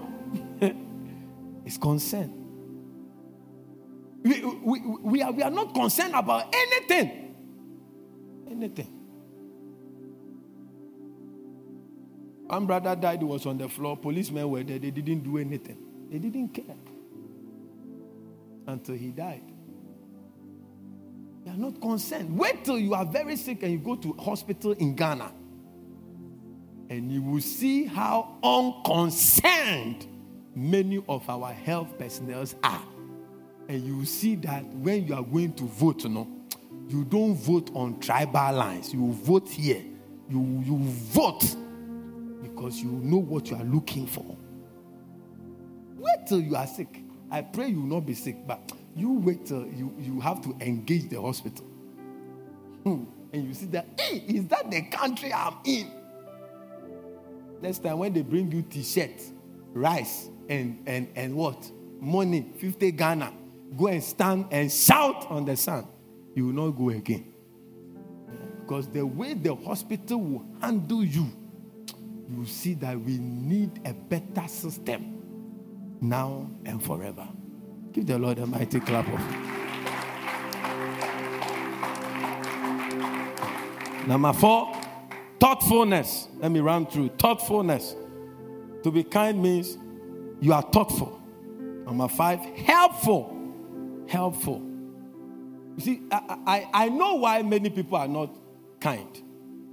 [1.66, 2.34] it's consent.
[4.24, 7.36] We, we, we, are, we are not concerned about anything.
[8.50, 9.01] Anything.
[12.52, 13.96] One brother died, he was on the floor.
[13.96, 15.78] Policemen were there, they didn't do anything.
[16.10, 16.76] They didn't care
[18.68, 19.50] until he died.
[21.46, 22.38] They are not concerned.
[22.38, 25.32] Wait till you are very sick and you go to hospital in Ghana.
[26.90, 30.06] And you will see how unconcerned
[30.54, 32.84] many of our health personnel are.
[33.70, 36.28] And you will see that when you are going to vote, no,
[36.90, 38.94] you don't vote on tribal lines.
[38.94, 39.86] You vote here.
[40.30, 41.56] You, you vote
[42.62, 44.38] because you know what you are looking for.
[45.98, 47.02] Wait till you are sick.
[47.32, 50.56] I pray you will not be sick, but you wait till you, you have to
[50.62, 51.66] engage the hospital.
[52.84, 53.06] Hmm.
[53.34, 55.90] And you see that, hey, is that the country I'm in?
[57.62, 59.20] Next time when they bring you t-shirt,
[59.74, 61.72] rice, and, and, and what?
[62.00, 63.34] Money, 50 Ghana.
[63.76, 65.88] Go and stand and shout on the sun.
[66.36, 67.34] You will not go again.
[68.62, 71.32] Because the way the hospital will handle you,
[72.32, 75.18] you see that we need a better system
[76.02, 77.28] now and forever.
[77.92, 79.20] Give the Lord a mighty clap of.
[84.08, 84.76] Number four,
[85.40, 86.28] thoughtfulness.
[86.40, 87.10] Let me run through.
[87.18, 87.96] Thoughtfulness.
[88.84, 89.78] To be kind means
[90.40, 91.22] you are thoughtful.
[91.86, 93.38] Number five, helpful.
[94.08, 94.62] Helpful.
[95.78, 98.36] You see, I, I, I know why many people are not
[98.80, 99.22] kind.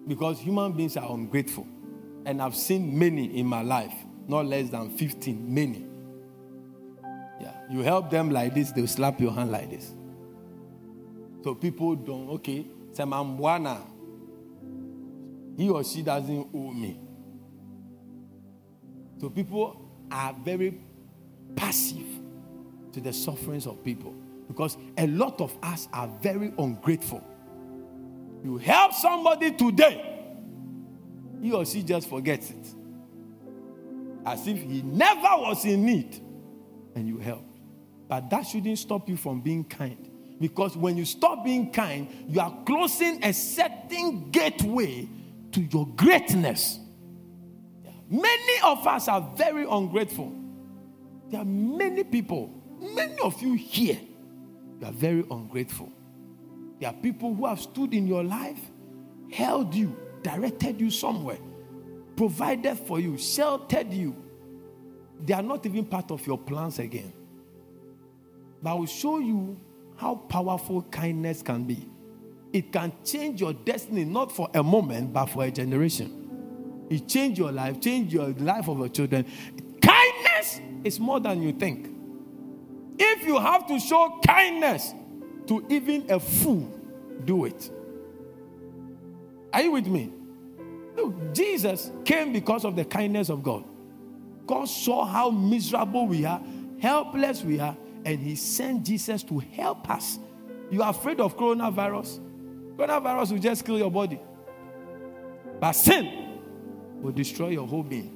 [0.07, 1.66] Because human beings are ungrateful.
[2.29, 3.95] And I've seen many in my life,
[4.27, 5.87] not less than 15, many.
[7.41, 7.55] Yeah.
[7.71, 9.95] You help them like this, they'll slap your hand like this.
[11.43, 13.81] So people don't, okay, Samambwana,
[15.57, 17.01] he or she doesn't owe me.
[19.23, 20.79] So people are very
[21.57, 22.05] passive
[22.93, 24.14] to the sufferings of people
[24.49, 27.27] because a lot of us are very ungrateful.
[28.45, 30.18] You help somebody today,
[31.40, 32.66] he or she just forgets it.
[34.27, 36.20] As if he never was in need
[36.94, 37.44] and you help.
[38.09, 40.11] But that shouldn't stop you from being kind.
[40.40, 45.09] Because when you stop being kind, you are closing a certain gateway
[45.53, 46.79] to your greatness.
[48.09, 50.33] Many of us are very ungrateful.
[51.31, 53.98] There are many people, many of you here,
[54.81, 55.92] you are very ungrateful.
[56.81, 58.61] There are people who have stood in your life,
[59.31, 59.94] held you,
[60.29, 61.38] directed you somewhere,
[62.14, 64.14] provided for you, sheltered you.
[65.24, 67.14] They are not even part of your plans again.
[68.62, 69.59] But I will show you
[69.97, 71.89] how powerful kindness can be.
[72.53, 76.87] It can change your destiny, not for a moment, but for a generation.
[76.91, 79.24] It change your life, change your life of your children.
[79.81, 81.89] Kindness is more than you think.
[82.99, 84.93] If you have to show kindness
[85.47, 86.70] to even a fool,
[87.24, 87.70] do it.
[89.55, 90.12] Are you with me?
[90.99, 93.64] Look, Jesus came because of the kindness of God.
[94.46, 96.42] God saw how miserable we are,
[96.80, 100.18] helpless we are, and He sent Jesus to help us.
[100.70, 102.20] You are afraid of coronavirus?
[102.76, 104.18] Coronavirus will just kill your body.
[105.61, 106.40] But sin
[107.01, 108.14] will destroy your whole being.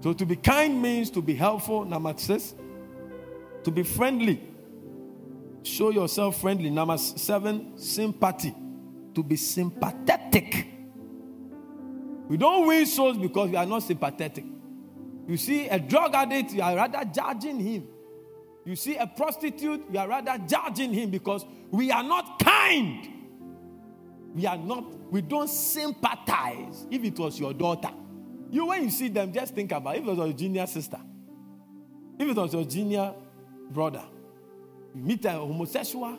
[0.00, 2.54] So to be kind means to be helpful, number six.
[3.64, 4.40] to be friendly.
[5.62, 6.70] Show yourself friendly.
[6.70, 8.54] Number seven, sympathy.
[9.14, 10.77] To be sympathetic.
[12.28, 14.44] We don't win souls because we are not sympathetic.
[15.26, 17.88] You see a drug addict, you are rather judging him.
[18.64, 23.08] You see a prostitute, you are rather judging him because we are not kind.
[24.34, 27.90] We are not, we don't sympathize if it was your daughter.
[28.50, 31.00] You, when you see them, just think about if it was your junior sister,
[32.18, 33.14] if it was your junior
[33.70, 34.04] brother,
[34.94, 36.18] you meet a homosexual.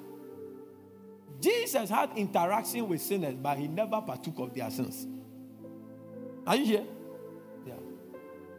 [1.40, 5.08] Jesus had interaction with sinners, but he never partook of their sins.
[6.46, 6.86] Are you here?
[7.66, 7.74] Yeah.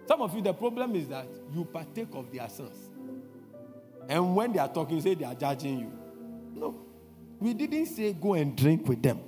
[0.06, 2.90] Some of you, the problem is that you partake of their sins.
[4.08, 5.92] And when they are talking, say they are judging you.
[6.54, 6.74] No.
[7.38, 9.20] We didn't say go and drink with them.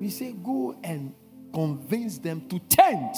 [0.00, 1.14] We say go and
[1.52, 3.16] convince them to change.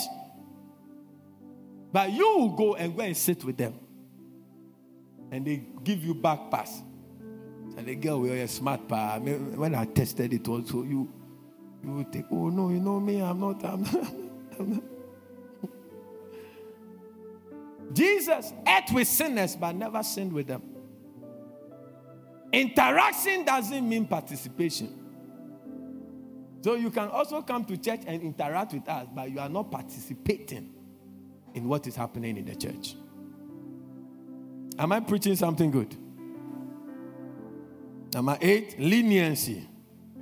[1.92, 3.74] But you will go and go and sit with them.
[5.30, 6.82] And they give you back pass.
[7.76, 9.18] And the girl will a smart pa.
[9.18, 11.12] When I tested it also, you
[11.84, 14.14] you will take, oh no, you know me, I'm not, I'm not.
[17.92, 20.62] Jesus ate with sinners but never sinned with them.
[22.52, 25.00] Interaction doesn't mean participation.
[26.62, 29.70] So you can also come to church and interact with us, but you are not
[29.70, 30.72] participating
[31.52, 32.96] in what is happening in the church.
[34.78, 35.96] Am I preaching something good?
[38.14, 39.68] Number eight, leniency.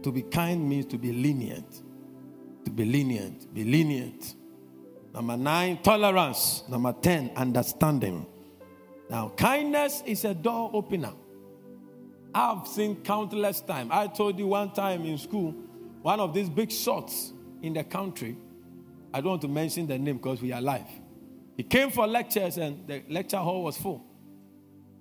[0.03, 1.82] To be kind means to be lenient.
[2.65, 3.53] To be lenient.
[3.53, 4.35] Be lenient.
[5.15, 6.65] Number nine, tolerance.
[6.69, 8.27] Number 10, understanding.
[9.11, 11.13] Now, kindness is a door opener.
[12.35, 13.91] I've seen countless times.
[13.93, 15.55] I told you one time in school,
[16.01, 18.37] one of these big shots in the country.
[19.13, 20.87] I don't want to mention the name because we are live.
[21.57, 24.03] He came for lectures and the lecture hall was full.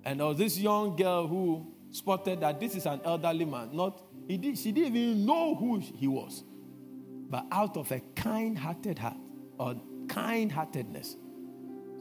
[0.04, 3.70] And there was this young girl who spotted that this is an elderly man.
[3.72, 6.44] Not he did, she didn't even know who he was.
[7.32, 9.16] But out of a kind-hearted heart
[9.56, 9.74] or
[10.06, 11.16] kind-heartedness,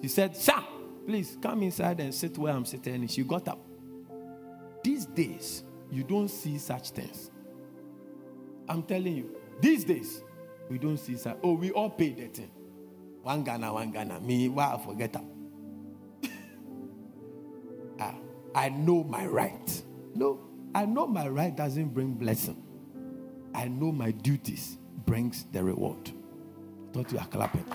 [0.02, 0.62] she said, Sir,
[1.08, 2.96] please come inside and sit where I'm sitting.
[2.96, 3.66] And she got up.
[4.84, 7.32] These days, you don't see such things.
[8.68, 10.22] I'm telling you, these days,
[10.70, 11.38] we don't see such.
[11.42, 12.52] Oh, we all pay that thing.
[13.24, 14.20] One Ghana, one Ghana.
[14.20, 15.24] Me, why I forget that.
[18.02, 18.16] ah,
[18.54, 19.82] I know my right.
[20.14, 20.42] No,
[20.76, 22.62] I know my right doesn't bring blessing.
[23.56, 24.78] I know my duties
[25.12, 26.10] brings the reward.
[26.90, 27.66] I thought you are clapping.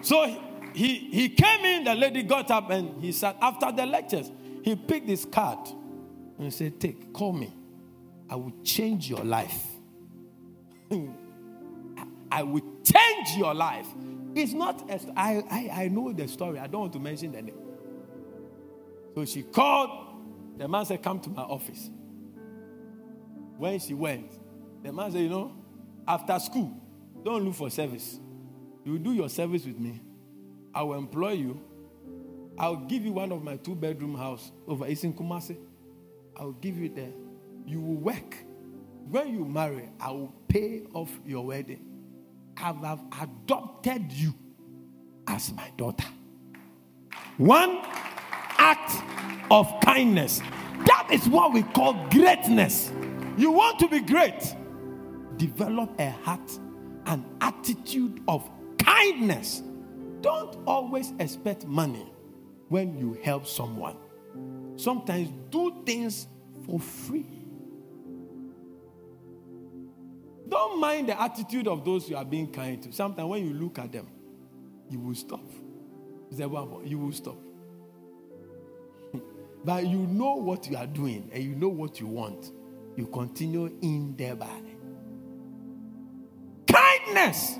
[0.00, 0.24] So
[0.72, 4.30] he, he came in, the lady got up and he said, after the lectures,
[4.64, 5.58] he picked his card
[6.38, 7.52] and said, Take, call me.
[8.30, 9.62] I will change your life.
[12.32, 13.88] I will change your life.
[14.34, 16.58] It's not, as, I, I, I know the story.
[16.58, 17.58] I don't want to mention the name.
[19.14, 20.06] So she called.
[20.56, 21.90] The man said, Come to my office.
[23.60, 24.32] When she went,
[24.82, 25.52] the man said, You know,
[26.08, 26.72] after school,
[27.22, 28.18] don't look for service.
[28.86, 30.00] You do your service with me.
[30.74, 31.60] I will employ you.
[32.58, 34.86] I'll give you one of my two bedroom house over.
[34.86, 35.58] It's in Kumasi.
[36.38, 37.12] I'll give you there.
[37.66, 38.34] You will work.
[39.10, 41.84] When you marry, I will pay off your wedding.
[42.56, 44.32] I have adopted you
[45.26, 46.08] as my daughter.
[47.36, 47.82] One
[48.56, 48.90] act
[49.50, 50.38] of kindness.
[50.86, 52.90] That is what we call greatness.
[53.36, 54.54] You want to be great?
[55.36, 56.58] Develop a heart,
[57.06, 59.62] an attitude of kindness.
[60.20, 62.06] Don't always expect money
[62.68, 63.96] when you help someone.
[64.76, 66.26] Sometimes do things
[66.66, 67.26] for free.
[70.48, 72.92] Don't mind the attitude of those you are being kind to.
[72.92, 74.08] Sometimes when you look at them,
[74.90, 75.44] you will stop.
[76.36, 77.38] You will stop.
[79.64, 82.52] but you know what you are doing and you know what you want.
[82.96, 84.62] You continue in thereby.
[86.66, 87.58] Kindness.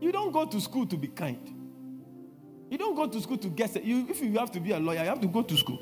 [0.00, 1.56] You don't go to school to be kind.
[2.70, 4.06] You don't go to school to get you.
[4.08, 5.80] If you have to be a lawyer, you have to go to school.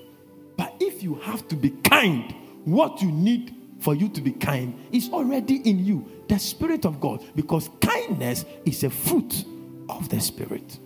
[0.57, 2.35] But if you have to be kind,
[2.65, 7.01] what you need for you to be kind is already in you the Spirit of
[7.01, 7.23] God.
[7.37, 9.45] Because kindness is a fruit
[9.89, 10.79] of the Spirit.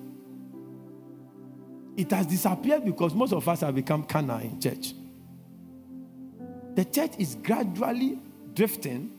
[1.96, 4.94] It has disappeared because most of us have become carnal in church.
[6.74, 8.18] The church is gradually
[8.54, 9.12] drifting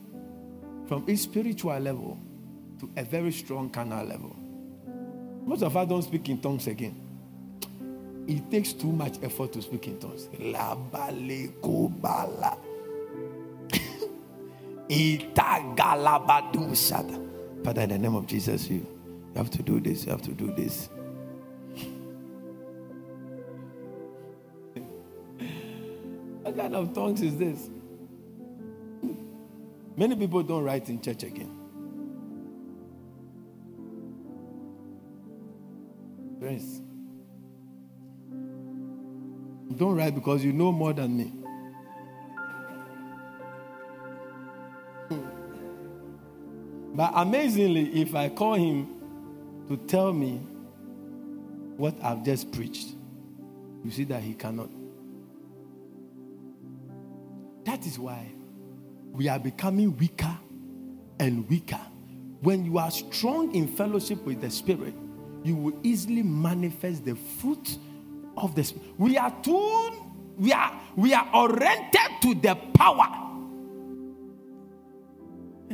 [0.88, 2.18] from a spiritual level
[2.80, 4.36] to a very strong carnal level.
[5.44, 7.00] Most of us don't speak in tongues again.
[8.26, 10.28] It takes too much effort to speak in tongues.
[17.62, 18.86] Father, in the name of Jesus, you
[19.36, 20.88] have to do this, you have to do this.
[26.44, 27.70] What kind of tongues is this?
[29.96, 31.50] Many people don't write in church again.
[36.38, 36.82] Friends,
[39.74, 41.32] don't write because you know more than me.
[45.08, 45.20] Hmm.
[46.94, 48.86] But amazingly, if I call him
[49.68, 50.42] to tell me
[51.78, 52.88] what I've just preached,
[53.82, 54.83] you see that he cannot.
[57.64, 58.32] That is why
[59.12, 60.36] we are becoming weaker
[61.18, 61.80] and weaker.
[62.40, 64.94] When you are strong in fellowship with the Spirit,
[65.42, 67.78] you will easily manifest the fruit
[68.36, 68.88] of the Spirit.
[68.98, 69.90] We are too,
[70.36, 73.24] we are, we are oriented to the power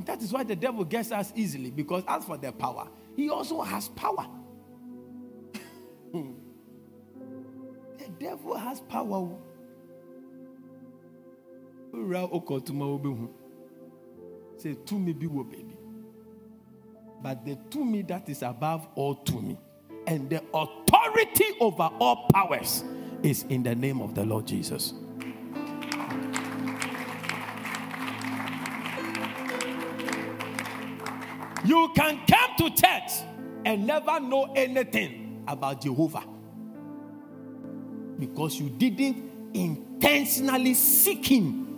[0.00, 3.28] and that is why the devil gets us easily because as for the power, he
[3.28, 4.26] also has power.
[6.12, 6.32] the
[8.18, 9.28] devil has power.
[14.56, 15.76] Say to me be wo baby.
[17.22, 19.58] But the to me that is above all to me.
[20.06, 22.84] And the authority over all powers
[23.22, 24.94] is in the name of the Lord Jesus.
[31.64, 33.12] You can come to church
[33.64, 36.24] and never know anything about Jehovah
[38.18, 41.69] because you didn't intentionally seek Him.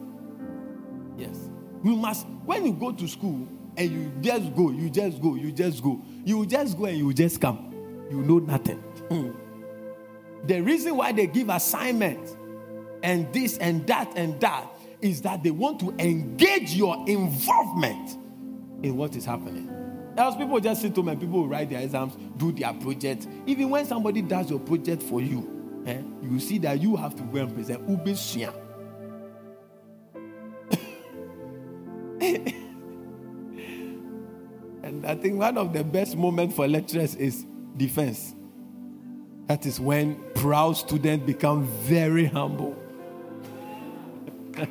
[1.17, 1.51] Yes.
[1.85, 5.53] You must, when you go to school and you just go, you just go, you
[5.53, 7.73] just go, you just go and you just come,
[8.11, 8.79] you know nothing.
[9.09, 9.31] Hmm.
[10.47, 12.37] the reason why they give assignments
[13.03, 14.67] and this and that and that
[15.01, 18.17] is that they want to engage your involvement
[18.85, 19.69] in what is happening.
[20.17, 23.27] Else people just sit home and people write their exams, do their project.
[23.47, 27.23] Even when somebody does your project for you, eh, you see that you have to
[27.25, 27.83] go and present
[35.05, 37.47] I think one of the best moments for lecturers is
[37.77, 38.35] defense.
[39.47, 42.77] That is when proud students become very humble.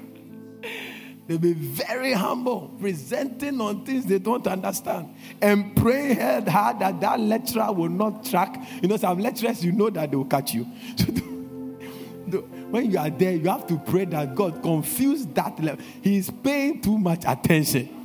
[1.27, 6.17] They'll be very humble, presenting on things they don't understand, and praying
[6.47, 8.61] hard that that lecturer will not track.
[8.81, 10.63] You know, some lecturers, you know that they will catch you.
[12.71, 15.83] when you are there, you have to pray that God confuse that level.
[16.01, 18.00] He is paying too much attention.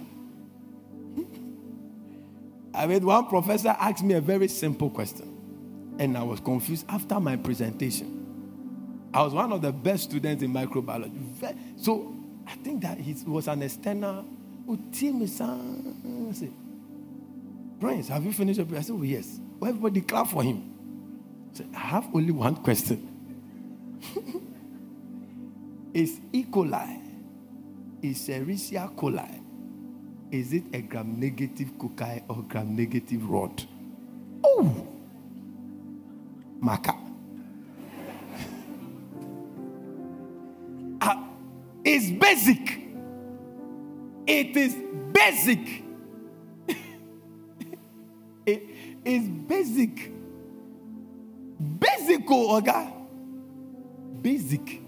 [2.77, 7.19] I mean, one professor asked me a very simple question, and I was confused after
[7.19, 8.13] my presentation.
[9.15, 11.57] I was one of the best students in microbiology.
[11.79, 12.15] So
[12.47, 14.27] I think that he was an external.
[14.69, 14.79] Oh,
[17.79, 18.81] Prince, have you finished your prayer?
[18.81, 19.39] I said, oh, yes.
[19.59, 20.73] Well, everybody clap for him.
[21.53, 23.09] I said, I have only one question.
[25.95, 26.45] is E.
[26.45, 27.01] coli,
[28.03, 29.41] is Escherichia coli,
[30.31, 33.63] is it a gram negative cocci or gram negative rod?
[34.45, 34.87] Oh,
[36.61, 36.95] Maka.
[41.01, 41.29] Ah,
[41.85, 42.81] it's basic.
[44.27, 44.75] It is
[45.13, 45.83] basic.
[48.47, 48.63] it
[49.05, 50.13] is basic.
[51.79, 52.93] Basic, oh, Oga.
[54.21, 54.83] Basic.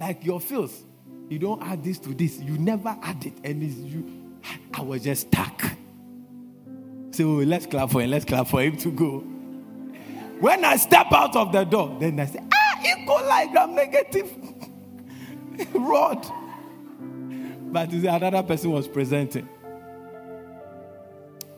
[0.00, 0.84] Like your feels.
[1.30, 2.40] You don't add this to this.
[2.40, 3.34] You never add it.
[3.44, 4.04] And you.
[4.74, 5.62] I was just stuck.
[7.12, 8.10] So let's clap for him.
[8.10, 9.20] Let's clap for him to go.
[10.40, 14.32] When I step out of the door, then I say, ah, equal like I'm negative.
[15.74, 16.26] rod.
[17.70, 19.48] But see, another person was presenting.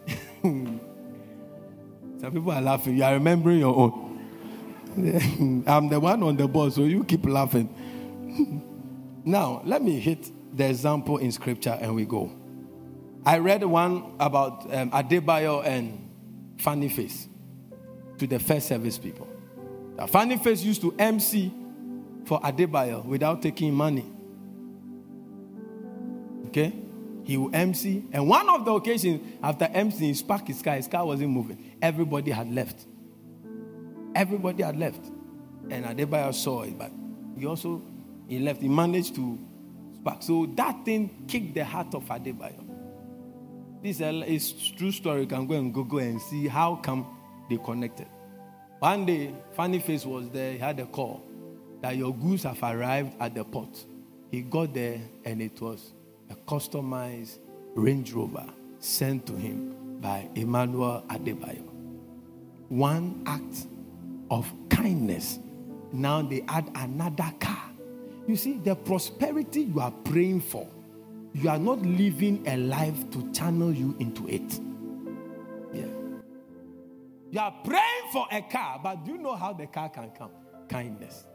[0.43, 0.81] Some
[2.21, 2.99] people are laughing.
[2.99, 5.65] You are remembering your own.
[5.67, 8.69] I'm the one on the board, so you keep laughing.
[9.25, 12.33] Now, let me hit the example in scripture and we go.
[13.25, 16.11] I read one about um, Adebayor and
[16.59, 17.29] Funny Face
[18.19, 19.29] to the first service people.
[19.97, 21.53] The Funny Face used to MC
[22.25, 24.05] for Adebayor without taking money.
[26.49, 26.73] Okay?
[27.25, 28.05] He will MC.
[28.13, 30.75] And one of the occasions, after MC, he sparked his car.
[30.75, 31.77] His car wasn't moving.
[31.81, 32.87] Everybody had left.
[34.15, 35.05] Everybody had left.
[35.71, 36.91] And Adebayor saw it, but
[37.39, 37.83] he also
[38.33, 38.63] he left.
[38.63, 39.39] He managed to
[39.95, 40.23] spark.
[40.23, 42.65] So that thing kicked the heart of Adebayor.
[43.83, 45.23] This is true story.
[45.23, 47.07] You can go and Google and see how come
[47.51, 48.07] they connected.
[48.79, 50.53] One day, Funny Face was there.
[50.53, 51.23] He had a call
[51.83, 53.85] that your goods have arrived at the port.
[54.31, 55.93] He got there and it was
[56.31, 57.39] a customized
[57.75, 58.47] Range Rover
[58.79, 61.69] sent to him by Emmanuel Adebayor.
[62.69, 63.67] One act
[64.31, 65.39] of kindness.
[65.93, 67.72] Now they add another car.
[68.27, 70.69] You see, the prosperity you are praying for,
[71.33, 74.61] you are not living a life to channel you into it.
[75.73, 75.87] Yeah.
[77.31, 80.31] You are praying for a car, but do you know how the car can come?
[80.69, 81.27] Kindness.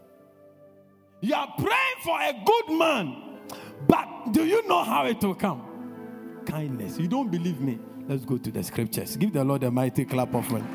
[1.20, 3.40] You are praying for a good man,
[3.88, 6.44] but do you know how it will come?
[6.46, 6.98] Kindness.
[6.98, 7.80] You don't believe me?
[8.08, 9.18] Let's go to the scriptures.
[9.18, 10.66] Give the Lord a mighty clap of hand.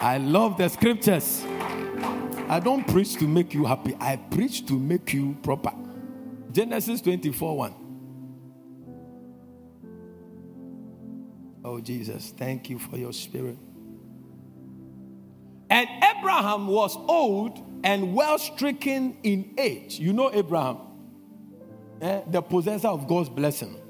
[0.00, 1.44] I love the scriptures.
[2.52, 5.72] I don't preach to make you happy, I preach to make you proper.
[6.52, 7.74] Genesis 24 1.
[11.64, 13.56] Oh, Jesus, thank you for your spirit.
[15.70, 19.98] And Abraham was old and well stricken in age.
[19.98, 20.76] You know Abraham,
[22.02, 22.20] eh?
[22.26, 23.80] the possessor of God's blessing.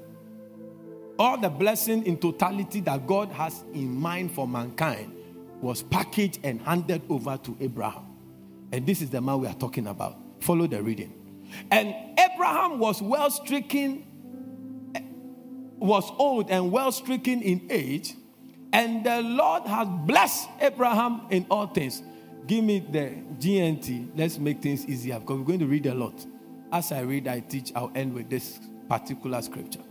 [1.19, 5.13] All the blessing in totality that God has in mind for mankind
[5.59, 8.12] was packaged and handed over to Abraham.
[8.73, 10.17] And this is the man we are talking about.
[10.39, 11.13] Follow the reading.
[11.69, 14.03] And Abraham was well stricken,
[15.77, 18.15] was old and well stricken in age,
[18.73, 22.01] and the Lord has blessed Abraham in all things.
[22.47, 24.09] Give me the GNT.
[24.15, 26.25] Let's make things easier because we're going to read a lot.
[26.71, 27.71] As I read, I teach.
[27.75, 28.59] I'll end with this
[28.89, 29.83] particular scripture.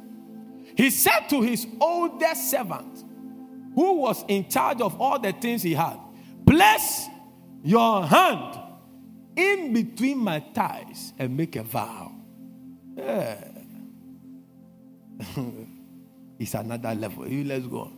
[0.76, 3.04] He said to his oldest servant,
[3.76, 5.98] who was in charge of all the things he had,
[6.44, 7.06] Bless
[7.62, 8.61] your hand
[9.36, 12.12] in between my thighs and make a vow.
[12.96, 13.36] Yeah.
[16.38, 17.26] it's another level.
[17.28, 17.92] You Let's go.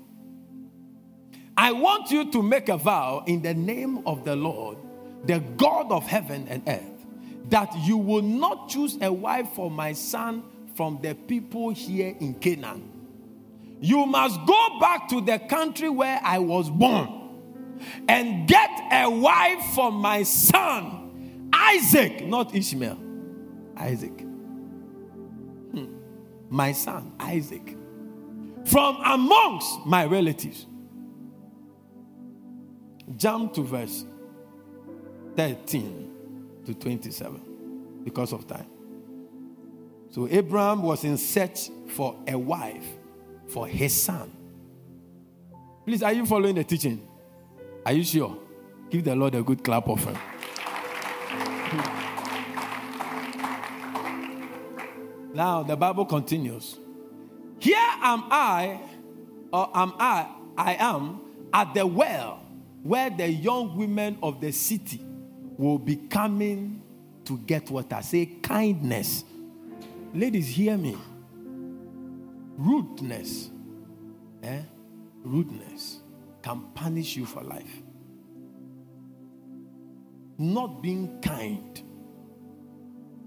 [1.57, 4.79] I want you to make a vow in the name of the Lord,
[5.25, 7.07] the God of heaven and earth,
[7.51, 10.43] that you will not choose a wife for my son
[10.75, 12.91] from the people here in Canaan.
[13.81, 17.25] You must go back to the country where I was born
[18.09, 21.04] and get a wife for my son,
[21.57, 22.99] Isaac, not Ishmael.
[23.77, 24.21] Isaac.
[25.73, 25.87] Hmm.
[26.51, 27.77] My son, Isaac.
[28.65, 30.67] From amongst my relatives
[33.17, 34.05] Jump to verse
[35.37, 36.13] 13
[36.67, 38.67] to 27 because of time.
[40.11, 42.85] So Abraham was in search for a wife
[43.49, 44.33] for his son.
[45.85, 47.07] Please, are you following the teaching?
[47.85, 48.39] Are you sure?
[48.91, 50.17] Give the Lord a good clap of him.
[55.35, 56.79] now the Bible continues.
[57.59, 58.81] Here am I,
[59.53, 61.21] or am I, I am
[61.53, 62.41] at the well
[62.83, 65.05] where the young women of the city
[65.57, 66.83] will be coming
[67.25, 68.01] to get water.
[68.03, 69.25] Say kindness.
[70.13, 70.97] Ladies, hear me.
[72.57, 73.51] Rudeness,
[74.43, 74.61] eh?
[75.25, 76.01] rudeness
[76.43, 77.83] can punish you for life.
[80.39, 81.81] Not being kind,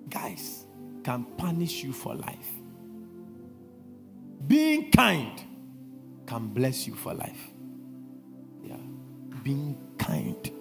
[0.10, 0.66] guys,
[1.04, 2.50] can punish you for life.
[4.46, 5.42] Being kind
[6.26, 7.52] can bless you for life
[8.64, 8.78] Yeah.
[9.44, 10.52] being kind.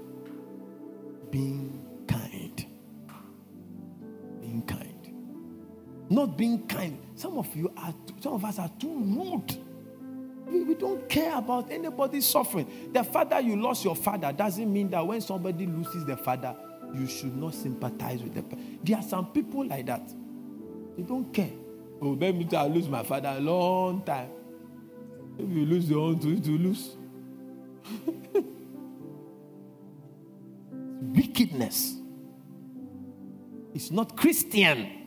[1.31, 2.67] Being kind.
[4.41, 5.13] Being kind.
[6.09, 6.99] Not being kind.
[7.17, 9.57] Some of you are, some of us are too rude.
[10.47, 12.91] We, we don't care about anybody's suffering.
[12.93, 16.57] The fact that you lost your father doesn't mean that when somebody loses their father,
[16.95, 18.79] you should not sympathize with them.
[18.83, 20.09] There are some people like that.
[20.97, 21.51] They don't care.
[22.01, 24.31] Oh, maybe I lose my father a long time.
[25.39, 26.97] If you lose your own, to lose.
[31.37, 31.97] wickedness.
[33.75, 35.06] It's not Christian.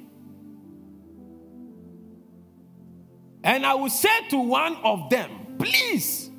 [3.50, 6.30] And I will say to one of them, Please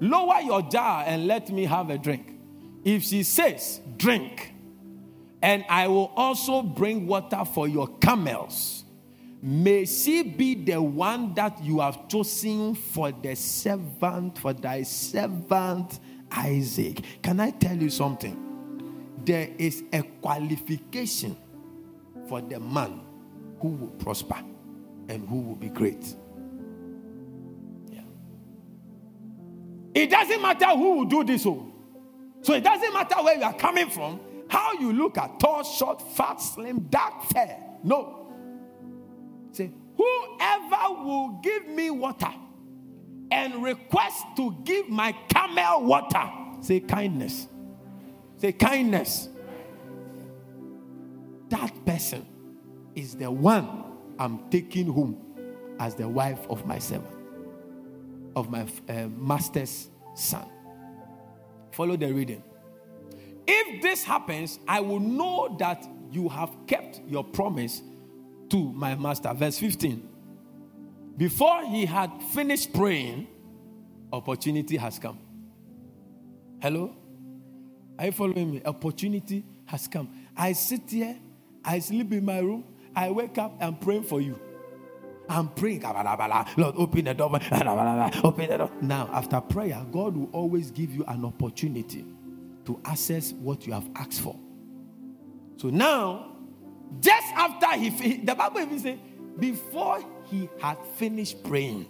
[0.00, 2.38] lower your jar and let me have a drink.
[2.84, 4.54] If she says, Drink,
[5.42, 8.84] and I will also bring water for your camels,
[9.42, 16.00] may she be the one that you have chosen for the servant, for thy servant
[16.30, 17.04] Isaac.
[17.22, 18.44] Can I tell you something?
[19.24, 21.36] there is a qualification
[22.28, 23.00] for the man
[23.60, 24.38] who will prosper
[25.08, 26.14] and who will be great.
[29.94, 31.46] It doesn't matter who will do this.
[31.46, 31.72] Oh.
[32.42, 36.02] So it doesn't matter where you are coming from, how you look at tall, short,
[36.14, 37.58] fat, slim, dark, fair.
[37.82, 38.32] No.
[39.52, 42.32] Say, whoever will give me water
[43.30, 46.30] and request to give my camel water,
[46.60, 47.46] say kindness.
[48.36, 49.28] Say kindness.
[51.48, 52.26] That person
[52.94, 53.84] is the one
[54.18, 55.20] I'm taking home
[55.78, 57.13] as the wife of my servant,
[58.36, 60.46] of my uh, master's son.
[61.72, 62.42] Follow the reading.
[63.46, 67.82] If this happens, I will know that you have kept your promise
[68.50, 69.32] to my master.
[69.34, 70.08] Verse 15.
[71.16, 73.28] Before he had finished praying,
[74.12, 75.18] opportunity has come.
[76.60, 76.96] Hello?
[77.98, 78.62] Are you following me?
[78.64, 80.08] Opportunity has come.
[80.36, 81.16] I sit here,
[81.64, 82.64] I sleep in my room,
[82.94, 84.38] I wake up, I'm praying for you.
[85.28, 87.30] I'm praying, Lord, open the door,
[88.22, 88.70] open the door.
[88.80, 92.04] Now, after prayer, God will always give you an opportunity
[92.66, 94.38] to access what you have asked for.
[95.56, 96.36] So now,
[97.00, 98.98] just after he, the Bible even says,
[99.38, 101.86] before he had finished praying,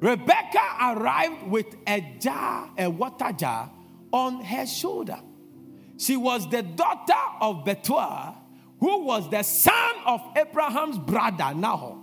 [0.00, 3.70] Rebecca arrived with a jar, a water jar,
[4.12, 5.18] on her shoulder.
[5.96, 8.36] She was the daughter of Bethuel,
[8.80, 11.98] who was the son of Abraham's brother Nahor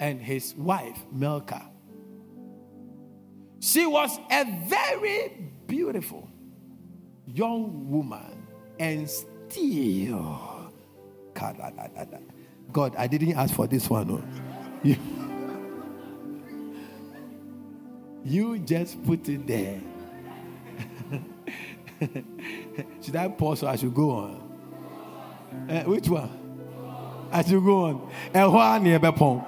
[0.00, 1.70] and his wife Milcah.
[3.60, 6.28] She was a very beautiful
[7.26, 8.46] young woman
[8.78, 10.72] and still.
[12.72, 14.22] God, I didn't ask for this one.
[14.82, 14.96] You,
[18.24, 19.80] you just put it there.
[23.02, 24.47] should I pause or I should go on?
[25.68, 26.30] Uh, which one?
[27.30, 28.10] I should go on.
[28.32, 29.44] And why near Bepon?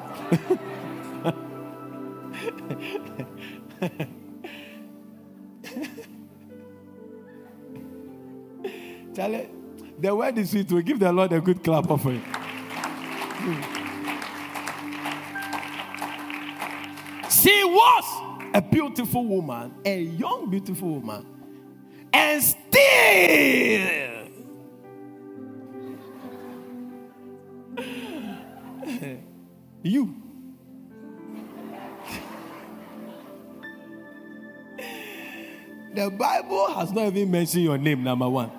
[9.14, 9.48] Charlie,
[9.98, 10.70] the word is sweet.
[10.70, 12.20] We give the Lord a good clap of it.
[17.30, 18.04] She was
[18.54, 21.26] a beautiful woman, a young, beautiful woman,
[22.12, 24.19] and still.
[29.82, 30.14] You.
[35.92, 38.50] The Bible has not even mentioned your name, number one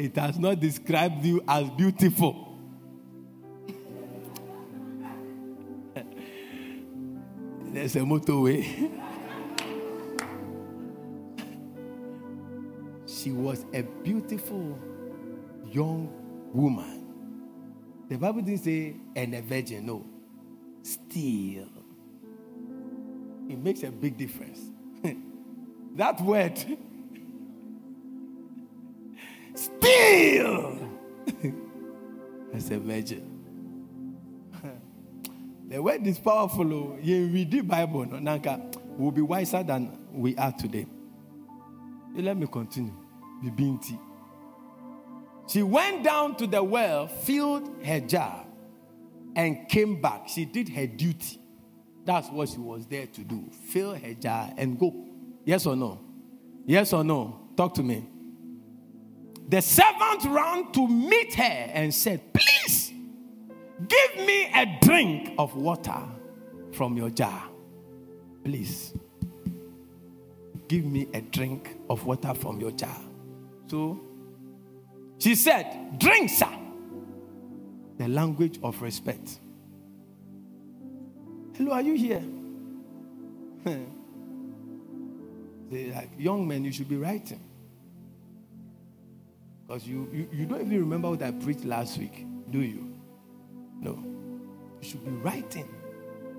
[0.00, 2.56] it has not described you as beautiful.
[7.66, 8.64] There's a motorway.
[8.64, 8.88] Eh?
[13.06, 14.78] she was a beautiful
[15.70, 16.08] young
[16.54, 17.04] woman.
[18.08, 20.06] The Bible didn't say, and a virgin, no.
[20.82, 21.68] Still.
[23.48, 24.60] It makes a big difference.
[25.96, 26.58] that word
[29.54, 30.78] Still,
[32.54, 34.16] as a virgin.
[35.68, 36.72] the word is powerful.
[36.72, 36.98] Oh.
[37.02, 38.06] You read the Bible,
[38.96, 40.86] will be wiser than we are today.
[42.14, 42.94] Let me continue.
[43.44, 43.98] Bibinti.
[45.48, 48.44] She went down to the well, filled her jar,
[49.36, 50.28] and came back.
[50.28, 51.40] She did her duty.
[52.04, 53.50] That's what she was there to do.
[53.68, 55.06] Fill her jar and go.
[55.44, 56.00] Yes or no?
[56.66, 57.48] Yes or no?
[57.56, 58.06] Talk to me.
[59.48, 62.92] The servant ran to meet her and said, Please
[63.88, 66.02] give me a drink of water
[66.72, 67.44] from your jar.
[68.44, 68.94] Please
[70.68, 72.96] give me a drink of water from your jar.
[73.66, 74.00] So
[75.18, 76.59] she said, Drink, sir.
[78.00, 79.40] The language of respect.
[81.54, 82.22] Hello, are you here?
[85.70, 87.42] like, young men, you should be writing.
[89.66, 92.90] Because you, you, you don't even remember what I preached last week, do you?
[93.80, 94.02] No.
[94.80, 95.68] You should be writing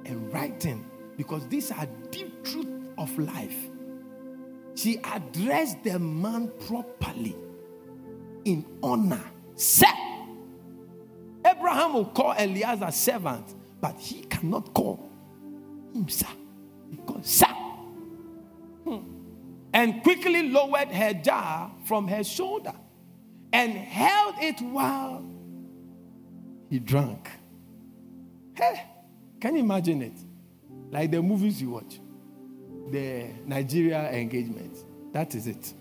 [0.08, 3.70] and writing because these are deep truth of life.
[4.74, 7.36] She addressed the man properly
[8.46, 9.22] in honor.
[9.56, 9.86] Sir.
[11.46, 15.10] Abraham will call Eliezer servant, but he cannot call
[15.94, 16.28] him sir.
[16.90, 17.46] He calls sir.
[17.46, 19.00] Hmm.
[19.74, 22.74] And quickly lowered her jar from her shoulder
[23.54, 25.26] and held it while
[26.70, 27.30] he drank.
[28.54, 28.84] Hey,
[29.40, 30.18] can you imagine it?
[30.92, 32.00] Like the movies you watch,
[32.92, 34.78] the Nigeria engagement.
[35.14, 35.74] That is it.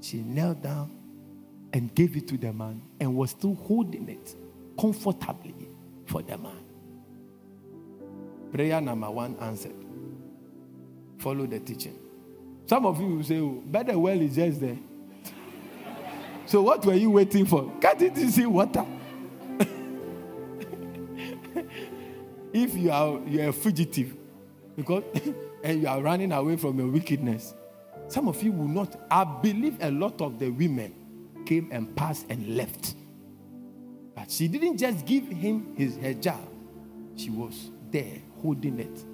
[0.00, 0.90] She knelt down
[1.72, 4.34] and gave it to the man and was still holding it
[4.80, 5.68] comfortably
[6.06, 6.64] for the man.
[8.52, 9.74] Prayer number one answered.
[11.18, 11.98] Follow the teaching.
[12.64, 14.78] Some of you will say, oh, better well is just there.
[16.46, 17.70] So what were you waiting for?
[17.80, 18.84] Can't you see water?
[22.52, 24.16] if you are you are a fugitive,
[24.76, 25.04] because
[25.62, 27.54] and you are running away from your wickedness,
[28.08, 28.96] some of you will not.
[29.10, 30.92] I believe a lot of the women
[31.46, 32.94] came and passed and left.
[34.20, 36.38] But she didn't just give him his her.
[37.16, 39.04] She was there holding it.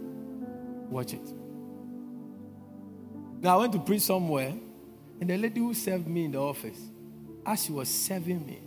[0.90, 1.32] Watch it.
[3.40, 4.52] Now I went to preach somewhere,
[5.20, 6.90] and the lady who served me in the office
[7.44, 8.58] as she was serving me,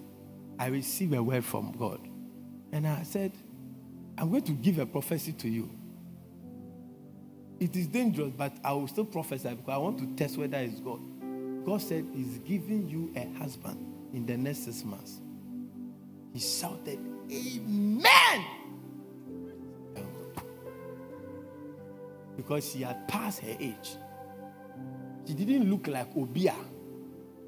[0.57, 1.99] I received a word from God.
[2.71, 3.33] And I said,
[4.17, 5.69] I'm going to give a prophecy to you.
[7.59, 10.79] It is dangerous, but I will still prophesy because I want to test whether it's
[10.79, 11.01] God.
[11.65, 15.19] God said He's giving you a husband in the next six months.
[16.33, 16.99] He shouted,
[17.31, 18.45] Amen!
[22.35, 23.97] Because she had passed her age.
[25.27, 26.55] She didn't look like Obia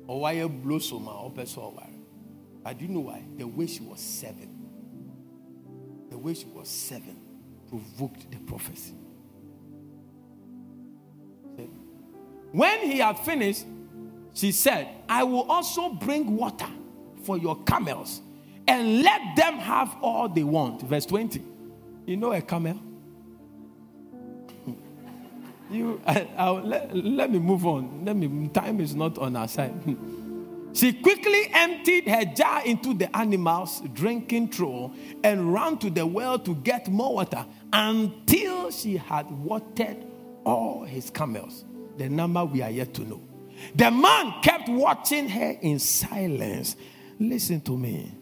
[0.08, 1.88] or Wire Blossom or Pessoa.
[2.64, 3.24] But do you know why?
[3.38, 4.50] The way she was seven.
[6.10, 7.18] The way she was seven
[7.70, 8.96] provoked the prophecy.
[12.52, 13.66] When he had finished,
[14.34, 16.68] she said, I will also bring water
[17.24, 18.22] for your camels
[18.68, 20.82] and let them have all they want.
[20.82, 21.44] Verse 20.
[22.06, 22.80] You know a camel?
[25.72, 28.06] you, I, let, let me move on.
[28.06, 29.74] Let me, time is not on our side.
[30.74, 34.92] She quickly emptied her jar into the animal's drinking trough
[35.24, 40.06] and ran to the well to get more water until she had watered
[40.46, 41.66] all his camels.
[41.98, 43.22] The number we are yet to know.
[43.76, 46.76] The man kept watching her in silence.
[47.20, 48.18] Listen to me.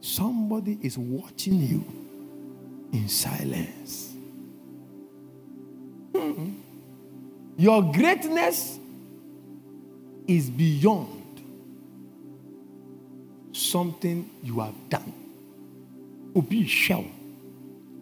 [0.00, 1.84] Somebody is watching you
[2.92, 4.14] in silence.
[6.14, 6.52] Hmm.
[7.56, 8.78] Your greatness
[10.26, 11.42] is beyond
[13.52, 15.12] something you have done.
[16.34, 17.04] Obi shell.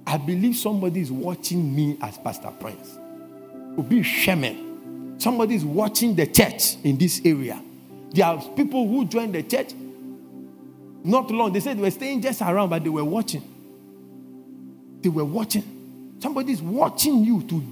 [0.06, 2.98] I believe somebody is watching me as Pastor Prince.
[3.76, 5.20] Obi Shemen.
[5.20, 7.60] Somebody is watching the church in this area.
[8.12, 9.72] There are people who join the church
[11.08, 11.52] not long.
[11.52, 13.42] They said they were staying just around, but they were watching.
[15.00, 16.16] They were watching.
[16.20, 17.62] Somebody is watching you to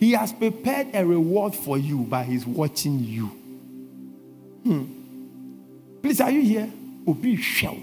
[0.00, 3.26] he has prepared a reward for you, but he's watching you.
[4.64, 4.84] Hmm.
[6.00, 6.72] Please, are you here?
[7.06, 7.76] Obi shell.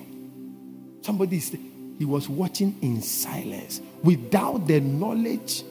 [1.02, 1.60] Somebody said
[2.00, 5.64] he was watching in silence without the knowledge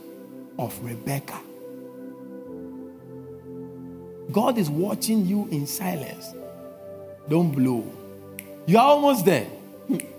[0.57, 1.41] of Rebecca.
[4.31, 6.33] God is watching you in silence.
[7.29, 7.93] Don't blow.
[8.67, 9.47] You are almost there.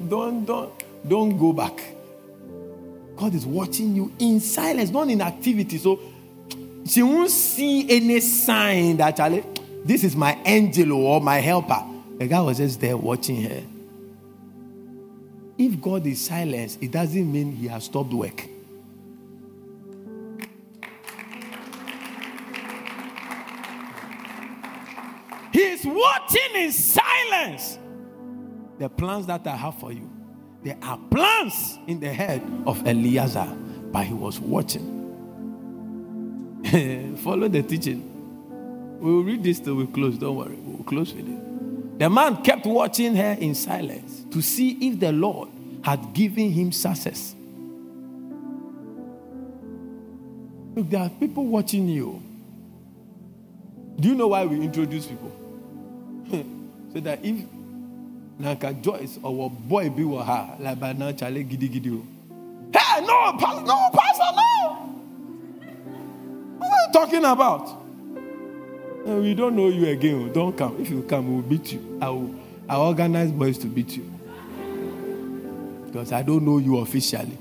[0.07, 0.71] don't don't
[1.07, 1.83] don't go back.
[3.17, 5.77] God is watching you in silence, not in activity.
[5.77, 5.99] So
[6.85, 9.43] she won't see any sign that Charlie,
[9.83, 11.83] this is my angel or my helper.
[12.17, 13.63] The guy was just there watching her.
[15.57, 18.47] If God is silent, it doesn't mean he has stopped work.
[25.51, 27.79] He is watching in silence
[28.79, 30.09] the plans that I have for you.
[30.63, 33.47] There are plans in the head of Eliezer,
[33.91, 34.95] but he was watching.
[37.23, 38.13] Follow the teaching.
[38.99, 40.17] We'll read this till we close.
[40.17, 40.55] Don't worry.
[40.55, 41.99] We'll close with it.
[41.99, 45.49] The man kept watching her in silence to see if the Lord
[45.83, 47.35] had given him success.
[50.75, 52.21] Look, there are people watching you.
[53.99, 55.31] Do you know why we introduce people?
[56.93, 57.43] so that if
[58.39, 62.03] Nanka Joyce or boy be with her, like by now, Charlie Gidi Gidi.
[62.73, 64.93] Hey, no, no, pastor, no.
[66.57, 67.81] What are you talking about?
[69.07, 70.31] Eh, we don't know you again.
[70.33, 70.79] Don't come.
[70.79, 71.97] If you come, we'll beat you.
[72.01, 72.35] I will,
[72.69, 74.03] I will organize boys to beat you.
[75.85, 77.37] Because I don't know you officially.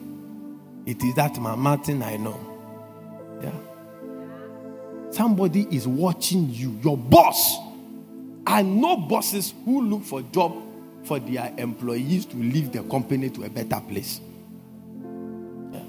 [0.87, 2.39] It is that man Martin I know.
[3.43, 3.51] Yeah.
[5.11, 7.59] Somebody is watching you, your boss.
[8.47, 10.66] I know bosses who look for job
[11.07, 14.21] for their employees to leave the company to a better place.
[15.73, 15.81] Yeah.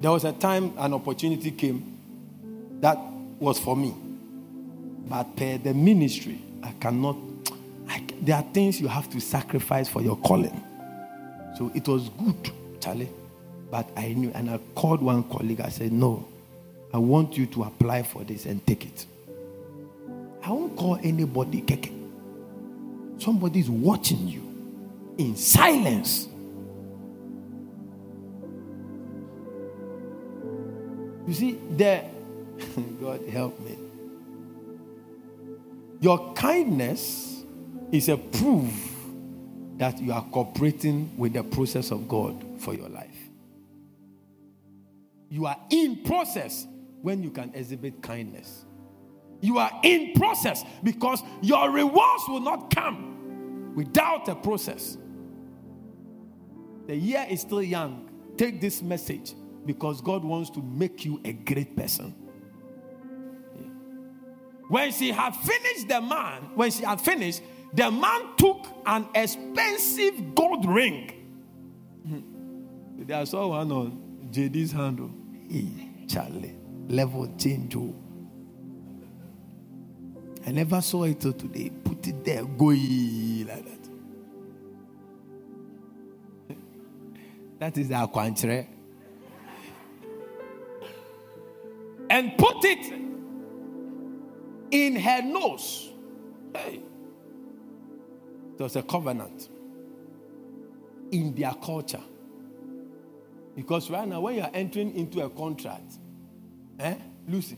[0.00, 1.96] There was a time an opportunity came
[2.80, 2.98] that
[3.38, 3.94] was for me.
[5.08, 7.16] But per the ministry, I cannot.
[7.88, 10.62] I, there are things you have to sacrifice for your calling.
[11.56, 13.08] So it was good, Charlie.
[13.70, 15.60] But I knew, and I called one colleague.
[15.60, 16.26] I said, No,
[16.92, 19.06] I want you to apply for this and take it.
[20.42, 21.95] I won't call anybody keke.
[23.18, 24.42] Somebody is watching you
[25.18, 26.28] in silence.
[31.26, 32.08] You see, there
[33.00, 33.76] God help me.
[36.00, 37.44] Your kindness
[37.90, 38.72] is a proof
[39.78, 43.16] that you are cooperating with the process of God for your life.
[45.28, 46.66] You are in process
[47.02, 48.65] when you can exhibit kindness.
[49.40, 54.96] You are in process because your rewards will not come without a process.
[56.86, 58.08] The year is still young.
[58.36, 59.34] Take this message
[59.64, 62.14] because God wants to make you a great person.
[64.68, 70.34] When she had finished the man, when she had finished, the man took an expensive
[70.34, 71.12] gold ring.
[72.06, 73.12] Hmm.
[73.12, 75.10] I saw one on JD's handle.
[75.12, 75.48] Oh.
[75.48, 76.56] Hey, Charlie,
[76.88, 77.76] level change.
[77.76, 77.94] Oh.
[80.46, 81.70] I never saw it till today.
[81.70, 83.88] Put it there, go like that.
[87.58, 88.68] That is our aquantre.
[92.08, 92.92] And put it
[94.70, 95.90] in her nose.
[96.54, 96.80] Hey.
[98.56, 99.48] There was a covenant
[101.10, 102.02] in their culture.
[103.56, 105.98] Because right now, when you are entering into a contract,
[106.78, 106.94] eh,
[107.26, 107.56] Lucy,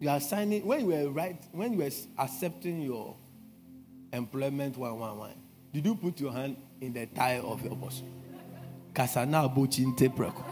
[0.00, 3.16] you are signing when you were right when you were accepting your
[4.12, 5.34] employment one one one.
[5.72, 8.02] Did you put your hand in the tie of your boss?
[8.94, 10.42] Kasana bochin tepreko.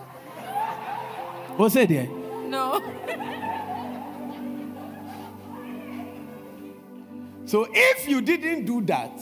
[1.57, 2.07] What's it there?
[2.07, 2.81] No.
[7.47, 9.19] so if you didn't do that,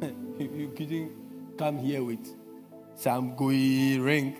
[0.38, 2.28] you couldn't come here with
[2.94, 4.36] some gooey ring.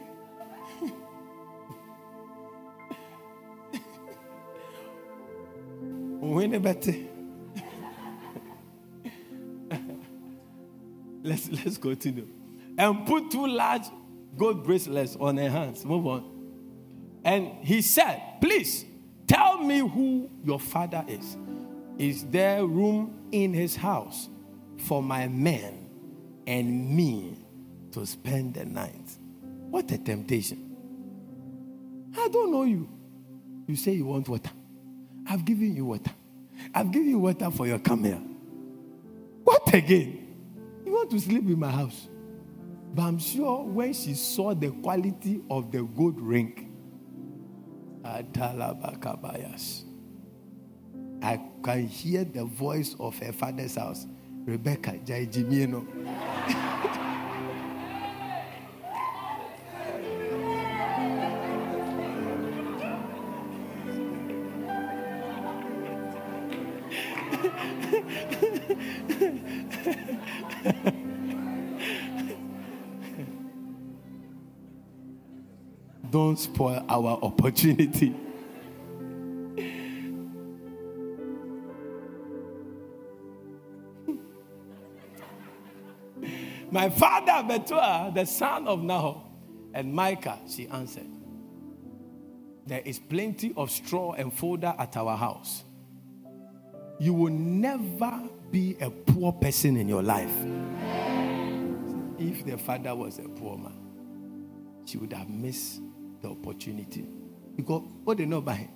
[11.22, 12.28] let's let's continue.
[12.78, 13.84] And put two large
[14.36, 15.84] gold bracelets on her hands.
[15.84, 16.30] Move on.
[17.24, 18.84] And he said, Please
[19.26, 21.36] tell me who your father is.
[21.98, 24.28] Is there room in his house
[24.78, 25.88] for my men
[26.46, 27.36] and me
[27.92, 29.16] to spend the night?
[29.70, 30.70] What a temptation.
[32.16, 32.88] I don't know you.
[33.66, 34.50] You say you want water.
[35.26, 36.10] I've given you water.
[36.74, 38.20] I've given you water for your camel.
[39.44, 40.36] What again?
[40.84, 42.08] You want to sleep in my house?
[42.94, 46.68] But I'm sure when she saw the quality of the gold ring,
[48.04, 48.22] I
[51.62, 54.06] can hear the voice of her father's house,
[54.44, 55.86] Rebecca Jaijimieno.
[76.32, 78.14] Don't spoil our opportunity.
[86.70, 89.20] My father, Bethuel, the son of Nahor,
[89.74, 91.04] and Milcah, she answered,
[92.64, 95.64] There is plenty of straw and fodder at our house.
[96.98, 100.34] You will never be a poor person in your life.
[102.18, 103.82] If the father was a poor man,
[104.86, 105.82] she would have missed
[106.22, 107.04] the opportunity.
[107.56, 108.68] Because what they know by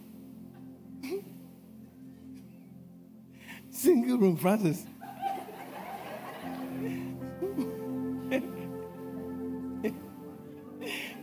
[3.70, 4.84] single room, Francis.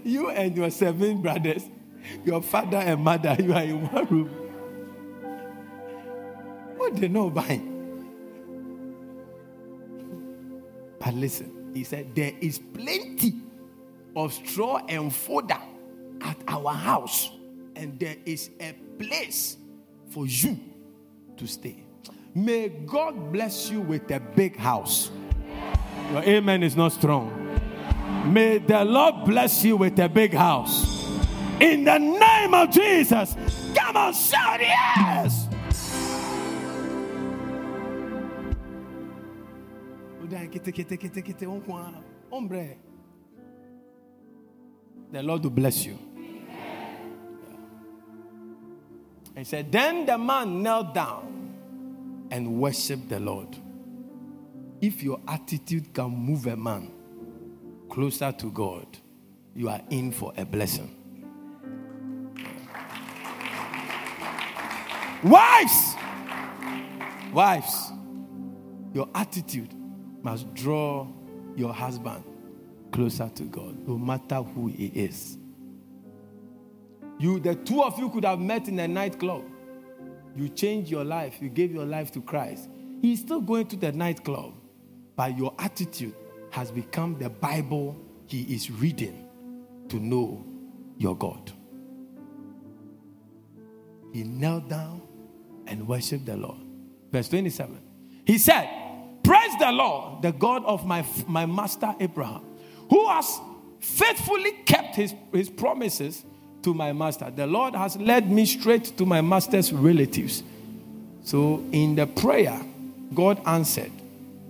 [0.04, 1.64] you and your seven brothers,
[2.26, 4.30] your father and mother, you are in one room.
[6.78, 7.62] What they know by?
[11.00, 13.42] But listen, he said, There is plenty
[14.16, 15.60] of straw and fodder
[16.54, 17.32] our house,
[17.76, 19.58] and there is a place
[20.10, 20.60] for you
[21.38, 21.84] to stay.
[22.36, 25.10] May God bless you with a big house.
[26.12, 27.32] Your amen is not strong.
[28.32, 31.08] May the Lord bless you with a big house.
[31.60, 33.36] In the name of Jesus.
[33.76, 35.48] Come on, shout yes.
[45.12, 46.13] The Lord will bless you.
[49.36, 53.56] He said, Then the man knelt down and worshiped the Lord.
[54.82, 56.92] If your attitude can move a man
[57.90, 58.86] closer to God,
[59.56, 60.96] you are in for a blessing.
[65.24, 65.96] Wives,
[67.32, 67.92] wives,
[68.94, 69.74] your attitude
[70.22, 71.08] must draw
[71.56, 72.24] your husband
[72.92, 75.38] closer to God, no matter who he is.
[77.24, 79.46] You, the two of you could have met in a nightclub.
[80.36, 82.68] You changed your life, you gave your life to Christ.
[83.02, 84.54] He's still going to the nightclub,
[85.16, 86.16] but your attitude
[86.52, 87.96] has become the Bible
[88.26, 89.26] he is reading
[89.88, 90.44] to know
[90.98, 91.50] your God.
[94.12, 95.02] He knelt down
[95.66, 96.60] and worshiped the Lord.
[97.10, 97.80] Verse 27.
[98.26, 98.68] He said,
[99.24, 102.44] Praise the Lord, the God of my, my master Abraham,
[102.90, 103.40] who has
[103.80, 106.26] faithfully kept his, his promises
[106.64, 107.32] to my master.
[107.32, 110.44] The Lord has led me straight to my master's relatives.
[111.24, 112.60] So in the prayer,
[113.14, 113.92] God answered.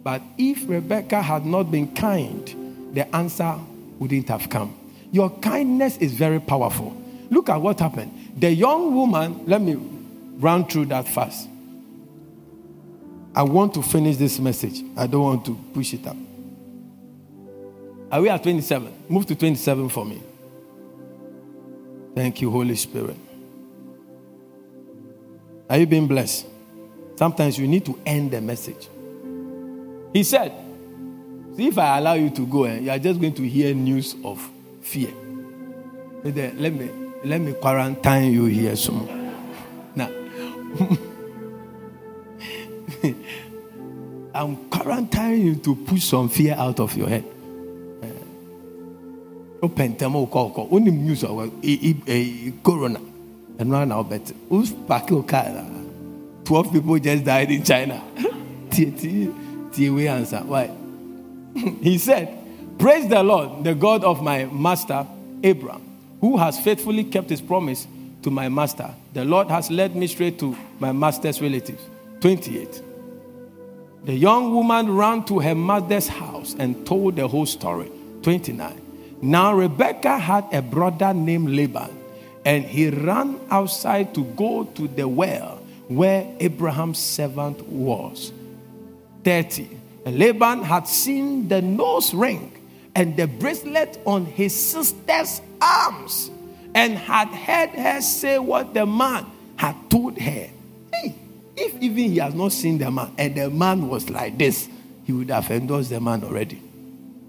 [0.03, 3.55] But if Rebecca had not been kind, the answer
[3.99, 4.76] wouldn't have come.
[5.11, 6.95] Your kindness is very powerful.
[7.30, 8.11] Look at what happened.
[8.38, 9.76] The young woman, let me
[10.38, 11.47] run through that fast.
[13.36, 14.84] I want to finish this message.
[14.95, 16.18] I don't want to push it up.
[18.11, 19.05] Are we at 27?
[19.09, 20.22] Move to 27 for me.
[22.16, 23.18] Thank you, Holy Spirit.
[25.70, 26.45] Are you being blessed?
[27.16, 28.88] Sometimes you need to end the message.
[30.14, 30.53] He said,
[31.55, 34.16] See, if I allow you to go, eh, you are just going to hear news
[34.24, 34.41] of
[34.82, 35.11] fear.
[36.24, 36.89] Let me
[37.24, 39.07] let me quarantine you here some.
[39.95, 40.07] Now,
[44.34, 47.24] I'm quarantining you to push some fear out of your head.
[49.64, 51.47] Them, oh, only news of uh,
[52.64, 52.99] corona.
[53.57, 55.07] And now, now, but who's back?
[55.07, 58.03] 12 people just died in China.
[59.78, 60.39] we answer.
[60.39, 60.70] Why?
[61.82, 62.38] he said,
[62.78, 65.07] Praise the Lord, the God of my master
[65.41, 65.82] Abraham,
[66.20, 67.88] who has faithfully kept his promise
[68.24, 68.93] to my master.
[69.14, 71.84] The Lord has led me straight to my master's relatives.
[72.20, 72.82] 28.
[74.03, 77.89] The young woman ran to her mother's house and told the whole story.
[78.24, 78.83] 29.
[79.24, 81.97] Now Rebecca had a brother named Laban,
[82.43, 88.34] and he ran outside to go to the well where Abraham's servant was.
[89.24, 89.69] 30.
[90.05, 92.51] And Laban had seen the nose ring
[92.95, 96.30] and the bracelet on his sister's arms
[96.76, 100.49] and had heard her say what the man had told her.
[100.93, 101.15] Hey,
[101.55, 104.67] if even he has not seen the man and the man was like this,
[105.05, 106.61] he would have endorsed the man already.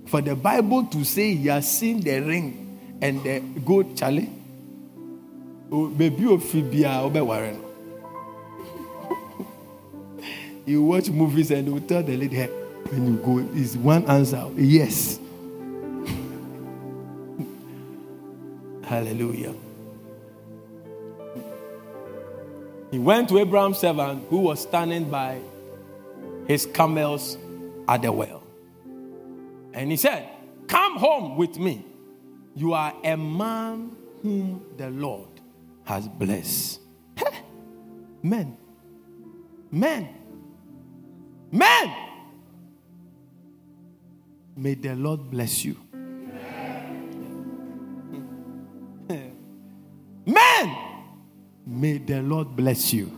[0.07, 4.31] For the Bible to say he has seen the ring and the gold Charlie,
[10.67, 15.19] you watch movies and you tell the lady, when you go, is one answer yes.
[18.85, 19.55] Hallelujah.
[22.95, 25.41] He went to Abraham's servant who was standing by
[26.47, 27.37] his camels
[27.89, 28.43] at the well.
[29.75, 30.29] And he said,
[30.68, 31.85] Come home with me.
[32.55, 35.29] You are a man whom the Lord
[35.85, 36.81] has blessed.
[38.22, 38.57] Men.
[39.70, 40.09] Men.
[41.51, 41.95] Men.
[44.57, 45.77] May the Lord bless you.
[50.27, 50.77] Men,
[51.66, 53.12] may the Lord bless you.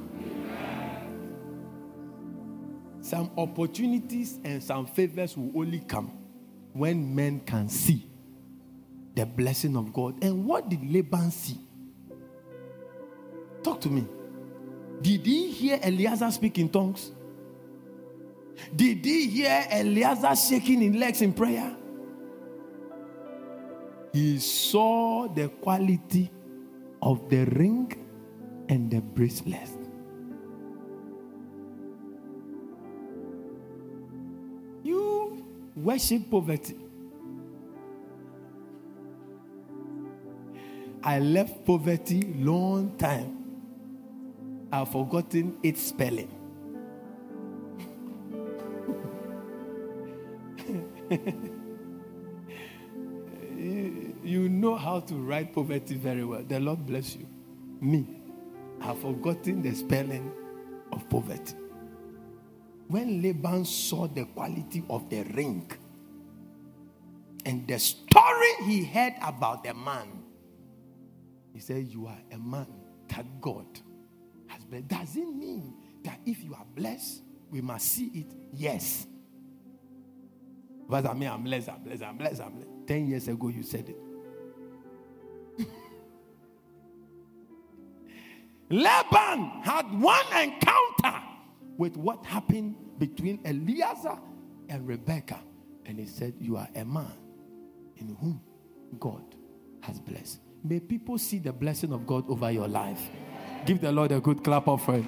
[3.01, 6.11] Some opportunities and some favors will only come
[6.79, 8.07] when men can see
[9.15, 10.23] the blessing of God.
[10.23, 11.61] And what did Laban see?
[13.63, 14.07] Talk to me.
[15.01, 17.13] Did he hear Eliezer speak in tongues?
[18.75, 21.77] Did he hear Eliezer shaking in legs in prayer?
[24.13, 26.31] He saw the quality
[27.03, 27.93] of the ring
[28.69, 29.86] and the bracelet.
[35.77, 36.77] Worship poverty.
[41.03, 43.37] I left poverty long time.
[44.73, 46.33] I've forgotten its spelling.
[54.25, 56.43] you know how to write poverty very well.
[56.43, 57.29] The Lord bless you.
[57.81, 58.05] Me,
[58.81, 60.33] I've forgotten the spelling
[60.91, 61.55] of poverty.
[62.89, 65.71] When Laban saw the quality of the ring
[67.45, 70.09] and the story he heard about the man,
[71.53, 72.69] he said, You are a man
[73.09, 73.67] that God
[74.47, 74.89] has blessed.
[74.89, 78.33] Does it mean that if you are blessed, we must see it?
[78.53, 79.07] Yes.
[80.89, 82.71] But I mean, I'm blessed, I'm blessed, I'm blessed, I'm blessed.
[82.87, 83.97] Ten years ago, you said it.
[88.71, 91.23] Laban had one encounter
[91.79, 94.19] with what happened between Eliezer
[94.69, 95.39] and Rebecca.
[95.85, 97.13] And he said, You are a man
[97.97, 98.41] in whom
[98.99, 99.23] God
[99.81, 100.41] has blessed.
[100.65, 103.01] May people see the blessing of God over your life.
[103.65, 105.05] Give the Lord a good clap of praise.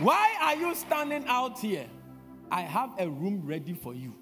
[0.00, 1.86] Why are you standing out here?
[2.50, 4.14] I have a room ready for you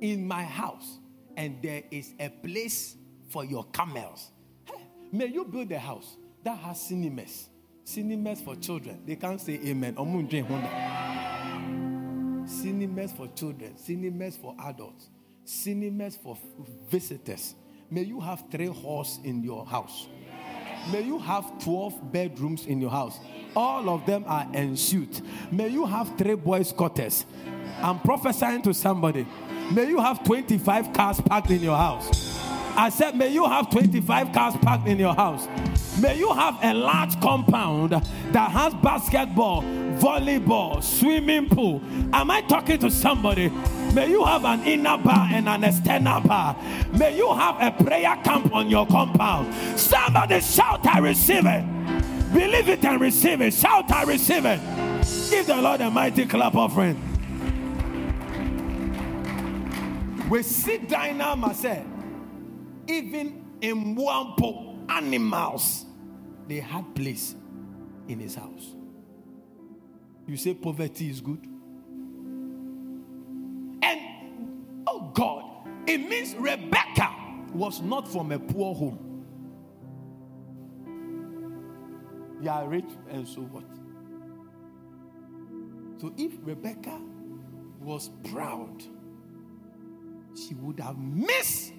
[0.00, 0.98] in my house,
[1.36, 2.96] and there is a place
[3.28, 4.30] for your camels.
[4.64, 7.48] Hey, may you build a house that has cinemas.
[7.84, 9.02] Cinemas for children.
[9.06, 9.96] They can't say amen.
[12.46, 15.08] Cinemas for children, cinemas for adults,
[15.44, 16.36] cinemas for
[16.90, 17.54] visitors.
[17.90, 20.08] May you have three halls in your house.
[20.92, 23.18] May you have 12 bedrooms in your house.
[23.54, 25.20] All of them are ensuite.
[25.50, 27.26] May you have three boys' quarters.
[27.82, 29.26] I'm prophesying to somebody.
[29.72, 32.38] May you have 25 cars parked in your house.
[32.76, 35.46] I said, May you have 25 cars parked in your house.
[36.00, 39.62] May you have a large compound that has basketball,
[39.98, 41.82] volleyball, swimming pool.
[42.12, 43.48] Am I talking to somebody?
[43.94, 46.56] May you have an inner bar and an external bar.
[46.96, 49.52] May you have a prayer camp on your compound.
[49.78, 51.64] Somebody shout, I receive it.
[52.32, 53.54] Believe it and receive it.
[53.54, 54.60] Shout, I receive it.
[55.30, 57.02] Give the Lord a mighty clap offering.
[60.28, 60.42] We
[61.14, 61.86] now, myself.
[62.86, 65.86] Even in Mwampo, animals,
[66.48, 67.36] they had place
[68.08, 68.74] in his house.
[70.26, 71.46] You say poverty is good?
[73.82, 74.00] And
[74.86, 75.44] oh God,
[75.86, 77.14] it means Rebecca
[77.52, 79.04] was not from a poor home.
[82.40, 83.64] You are rich, and so what?
[86.00, 87.00] So if Rebecca
[87.80, 88.82] was proud,
[90.36, 91.72] she would have missed.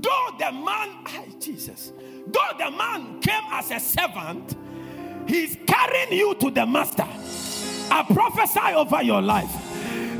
[0.00, 0.90] Though the man,
[1.40, 1.92] Jesus,
[2.26, 4.56] though the man came as a servant,
[5.28, 7.06] he's carrying you to the master.
[7.90, 9.52] I prophesy over your life.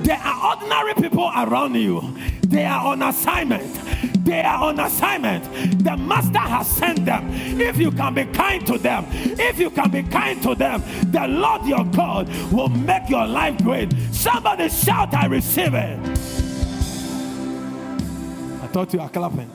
[0.03, 3.81] There are ordinary people around you, they are on assignment.
[4.25, 5.85] They are on assignment.
[5.85, 7.29] The master has sent them.
[7.61, 11.27] If you can be kind to them, if you can be kind to them, the
[11.29, 13.93] Lord your God will make your life great.
[14.13, 15.99] Somebody shout, I receive it.
[18.63, 19.51] I thought you are clapping.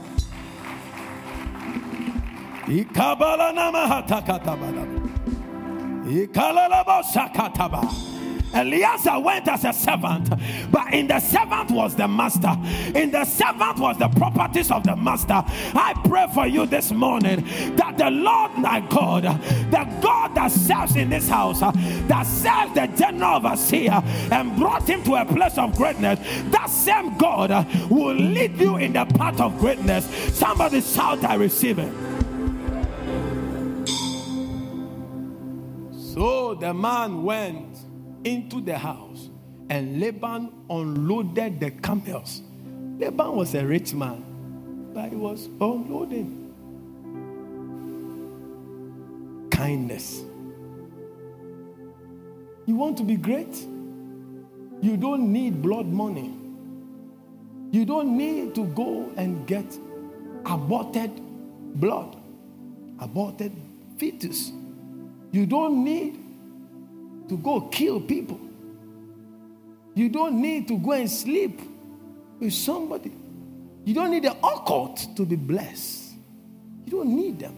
[8.53, 10.29] Eliezer went as a servant,
[10.71, 12.55] but in the servant was the master.
[12.95, 15.43] In the servant was the properties of the master.
[15.45, 17.43] I pray for you this morning
[17.75, 22.87] that the Lord my God, the God that serves in this house, that serves the
[22.95, 24.01] general overseer
[24.31, 26.19] and brought him to a place of greatness,
[26.51, 27.49] that same God
[27.89, 30.05] will lead you in the path of greatness.
[30.35, 32.08] Somebody shout, I receive it.
[36.19, 37.77] So the man went
[38.25, 39.29] into the house,
[39.69, 42.41] and Laban unloaded the camels.
[42.97, 46.51] Laban was a rich man, but he was unloading.
[49.49, 50.23] Kindness.
[52.65, 53.55] You want to be great?
[54.81, 56.33] You don't need blood money.
[57.71, 59.77] You don't need to go and get
[60.45, 61.11] aborted
[61.79, 62.17] blood,
[62.99, 63.53] aborted
[63.97, 64.51] fetus.
[65.31, 66.19] You don't need
[67.29, 68.39] to go kill people.
[69.95, 71.59] You don't need to go and sleep
[72.39, 73.11] with somebody.
[73.85, 76.13] You don't need the occult to be blessed.
[76.85, 77.57] You don't need them.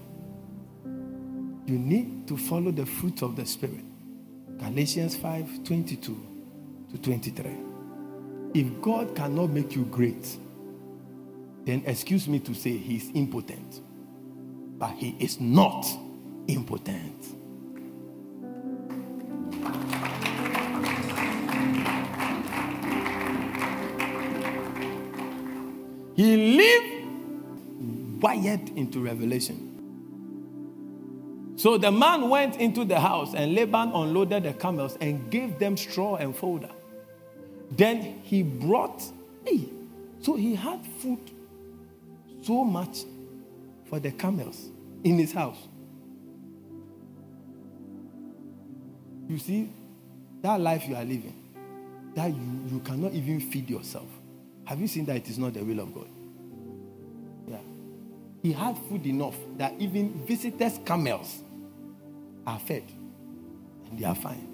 [1.66, 3.86] You need to follow the fruit of the Spirit.
[4.58, 6.28] Galatians 5 22
[6.92, 7.58] to 23.
[8.54, 10.38] If God cannot make you great,
[11.66, 13.82] then excuse me to say he's impotent.
[14.78, 15.86] But he is not
[16.48, 17.41] impotent.
[28.22, 29.68] Wired into revelation.
[31.58, 35.78] So the man went into the house and Laban unloaded the camels and gave them
[35.78, 36.70] straw and fodder.
[37.72, 39.04] Then he brought,
[39.46, 39.70] hey,
[40.22, 41.20] so he had food
[42.42, 43.00] so much
[43.86, 44.70] for the camels
[45.04, 45.58] in his house.
[49.28, 49.70] You see,
[50.42, 51.36] that life you are living,
[52.16, 54.08] that you, you cannot even feed yourself.
[54.66, 56.08] Have you seen that it is not the will of God?
[58.42, 61.44] He had food enough that even visitors' camels
[62.46, 62.84] are fed
[63.90, 64.48] and they are fine.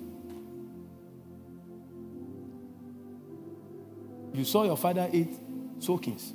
[4.33, 5.29] You saw your father eat
[5.79, 6.33] soakings.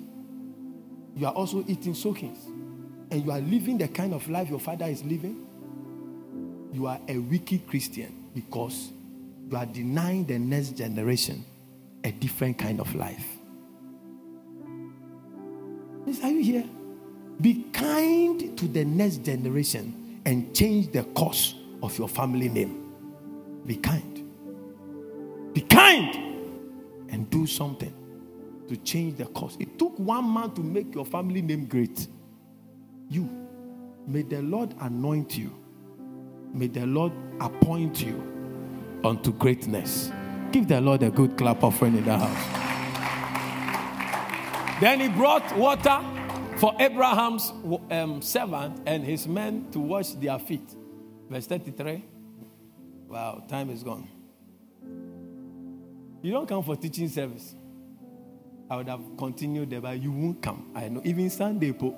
[1.14, 2.38] You are also eating soakings.
[3.10, 5.46] And you are living the kind of life your father is living.
[6.72, 8.90] You are a wicked Christian because
[9.50, 11.44] you are denying the next generation
[12.02, 13.26] a different kind of life.
[16.22, 16.64] Are you here?
[17.40, 22.92] Be kind to the next generation and change the course of your family name.
[23.66, 24.24] Be kind.
[25.52, 26.14] Be kind
[27.08, 27.92] and do something
[28.68, 29.56] to change the course.
[29.60, 32.06] It took one man to make your family name great.
[33.08, 33.28] You.
[34.06, 35.52] May the Lord anoint you.
[36.52, 38.22] May the Lord appoint you
[39.04, 40.10] unto greatness.
[40.52, 42.62] Give the Lord a good clap offering in the house.
[44.80, 46.00] Then he brought water
[46.62, 47.52] for Abraham's
[47.90, 50.76] um, servant and his men to wash their feet.
[51.28, 52.04] Verse 33.
[53.08, 54.06] Wow, time is gone.
[56.22, 57.56] You don't come for teaching service.
[58.70, 60.70] I would have continued there, but you won't come.
[60.72, 61.02] I know.
[61.04, 61.96] Even Sunday, po.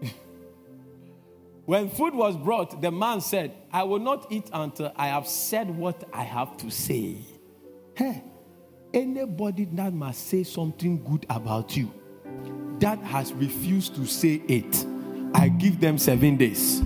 [1.66, 5.68] when food was brought, the man said, I will not eat until I have said
[5.68, 7.16] what I have to say.
[7.94, 8.24] Hey,
[8.94, 11.92] anybody that must say something good about you
[12.80, 14.86] that has refused to say it,
[15.34, 16.82] I give them seven days.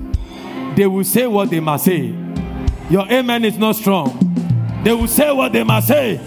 [0.75, 2.15] They will say what they must say.
[2.91, 4.19] Your amen is not strong.
[4.85, 6.21] They will say what they must say.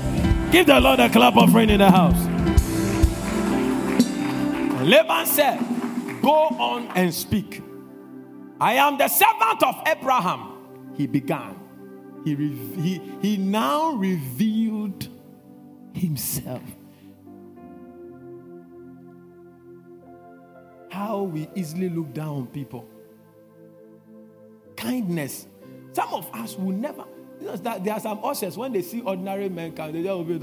[0.52, 2.26] Give the Lord a clap offering in the house.
[4.84, 5.60] Laban said,
[6.22, 7.64] Go on and speak.
[8.60, 10.94] I am the servant of Abraham.
[10.98, 11.56] He began.
[12.26, 15.07] He, he, he now revealed
[15.94, 16.61] himself.
[20.89, 22.87] How we easily look down on people.
[24.75, 25.47] Kindness.
[25.93, 27.05] Some of us will never.
[27.39, 30.33] You know, there are some ushers when they see ordinary men come, they just be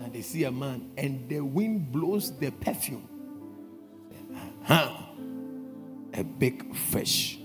[0.00, 3.08] and they see a man, and the wind blows the perfume.
[4.62, 4.96] Huh?
[6.14, 7.38] A big fish.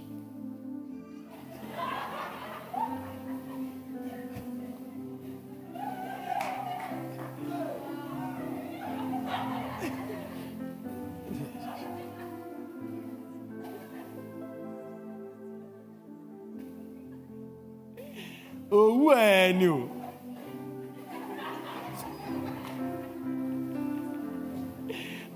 [19.09, 19.89] Owó ẹ ni o.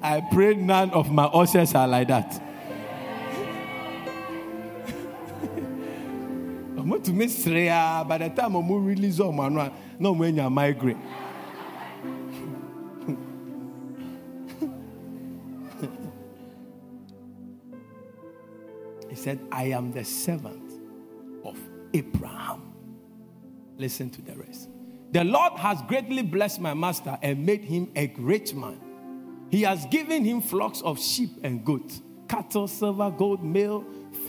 [0.01, 2.33] I pray none of my ushers are like that.
[6.77, 10.49] ọmọ tumi sere ya by the time ọmọ release ọmọ anọ a na ọmọ enya
[10.49, 10.99] migraine.
[19.09, 20.73] he said, I am the servant
[21.45, 21.57] of
[21.93, 22.72] Abraham.
[23.77, 24.69] Listen to the rest.
[25.11, 28.79] The Lord has greatly blessed my master and made him a rich man.
[29.51, 33.85] He has given him flocks of sheep and goats, cattle, silver, gold, male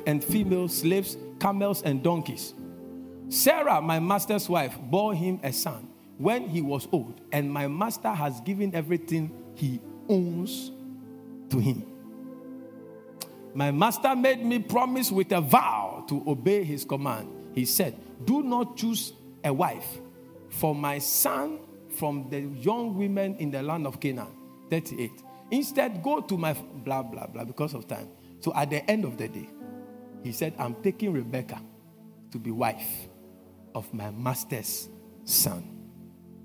[0.06, 2.54] and female slaves, camels, and donkeys.
[3.28, 5.88] Sarah, my master's wife, bore him a son
[6.18, 10.70] when he was old, and my master has given everything he owns
[11.48, 11.84] to him.
[13.54, 17.28] My master made me promise with a vow to obey his command.
[17.54, 19.12] He said, Do not choose
[19.44, 20.00] a wife
[20.48, 21.60] for my son
[21.96, 24.34] from the young women in the land of Canaan.
[24.70, 25.10] 38.
[25.50, 28.08] Instead, go to my blah, blah, blah, because of time.
[28.40, 29.48] So at the end of the day,
[30.22, 31.60] he said, I'm taking Rebecca
[32.32, 33.08] to be wife
[33.74, 34.88] of my master's
[35.24, 35.70] son.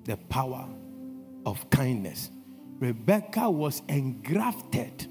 [0.04, 0.68] The power
[1.46, 2.30] of kindness.
[2.80, 5.08] Rebecca was engrafted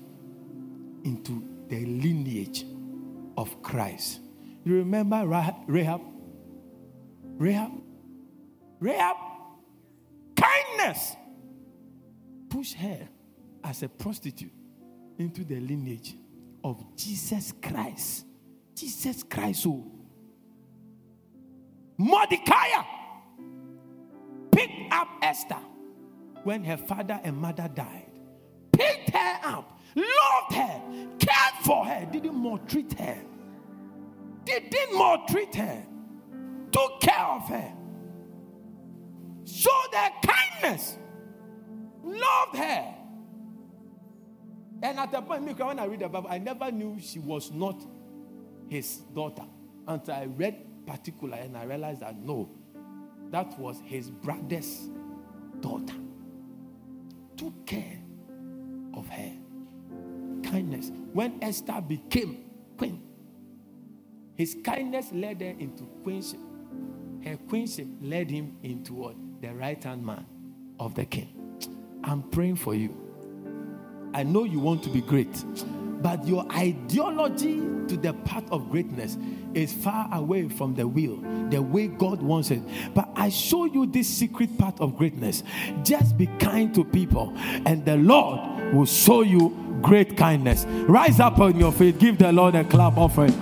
[1.04, 2.64] into the lineage
[3.36, 4.20] of Christ.
[4.64, 6.00] You remember Rahab?
[7.38, 7.70] Rahab,
[8.80, 9.16] Rahab,
[10.36, 11.14] kindness
[12.50, 13.08] push her
[13.62, 14.52] as a prostitute
[15.18, 16.16] into the lineage
[16.64, 18.24] of Jesus Christ.
[18.74, 19.86] Jesus Christ, oh.
[21.96, 22.82] Mordecai
[24.50, 25.58] picked up Esther
[26.42, 28.10] when her father and mother died.
[28.72, 30.82] Picked her up, loved her,
[31.20, 33.18] cared for her, didn't maltreat her.
[34.44, 35.84] Didn't maltreat her
[36.72, 37.72] took care of her,
[39.44, 40.98] showed her kindness,
[42.02, 42.94] loved her.
[44.82, 47.82] And at the point, when I read the Bible, I never knew she was not
[48.68, 49.44] his daughter
[49.86, 52.48] until I read particular and I realized that no,
[53.30, 54.88] that was his brother's
[55.60, 55.94] daughter.
[57.36, 57.98] Took care
[58.94, 59.32] of her.
[60.42, 60.90] Kindness.
[61.12, 62.44] When Esther became
[62.76, 63.02] queen,
[64.36, 66.40] his kindness led her into queenship
[67.24, 69.14] her queenship led him into what?
[69.40, 70.26] The right hand man
[70.78, 71.28] of the king.
[72.04, 72.94] I'm praying for you.
[74.14, 75.44] I know you want to be great,
[76.00, 77.56] but your ideology
[77.88, 79.18] to the path of greatness
[79.54, 81.18] is far away from the will,
[81.50, 82.62] the way God wants it.
[82.94, 85.42] But I show you this secret path of greatness.
[85.82, 87.32] Just be kind to people,
[87.66, 90.64] and the Lord will show you great kindness.
[90.88, 93.32] Rise up on your feet, give the Lord a clap offering.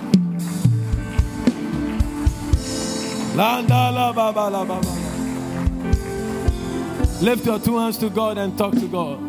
[7.21, 9.19] Lift your two hands to God and talk to God.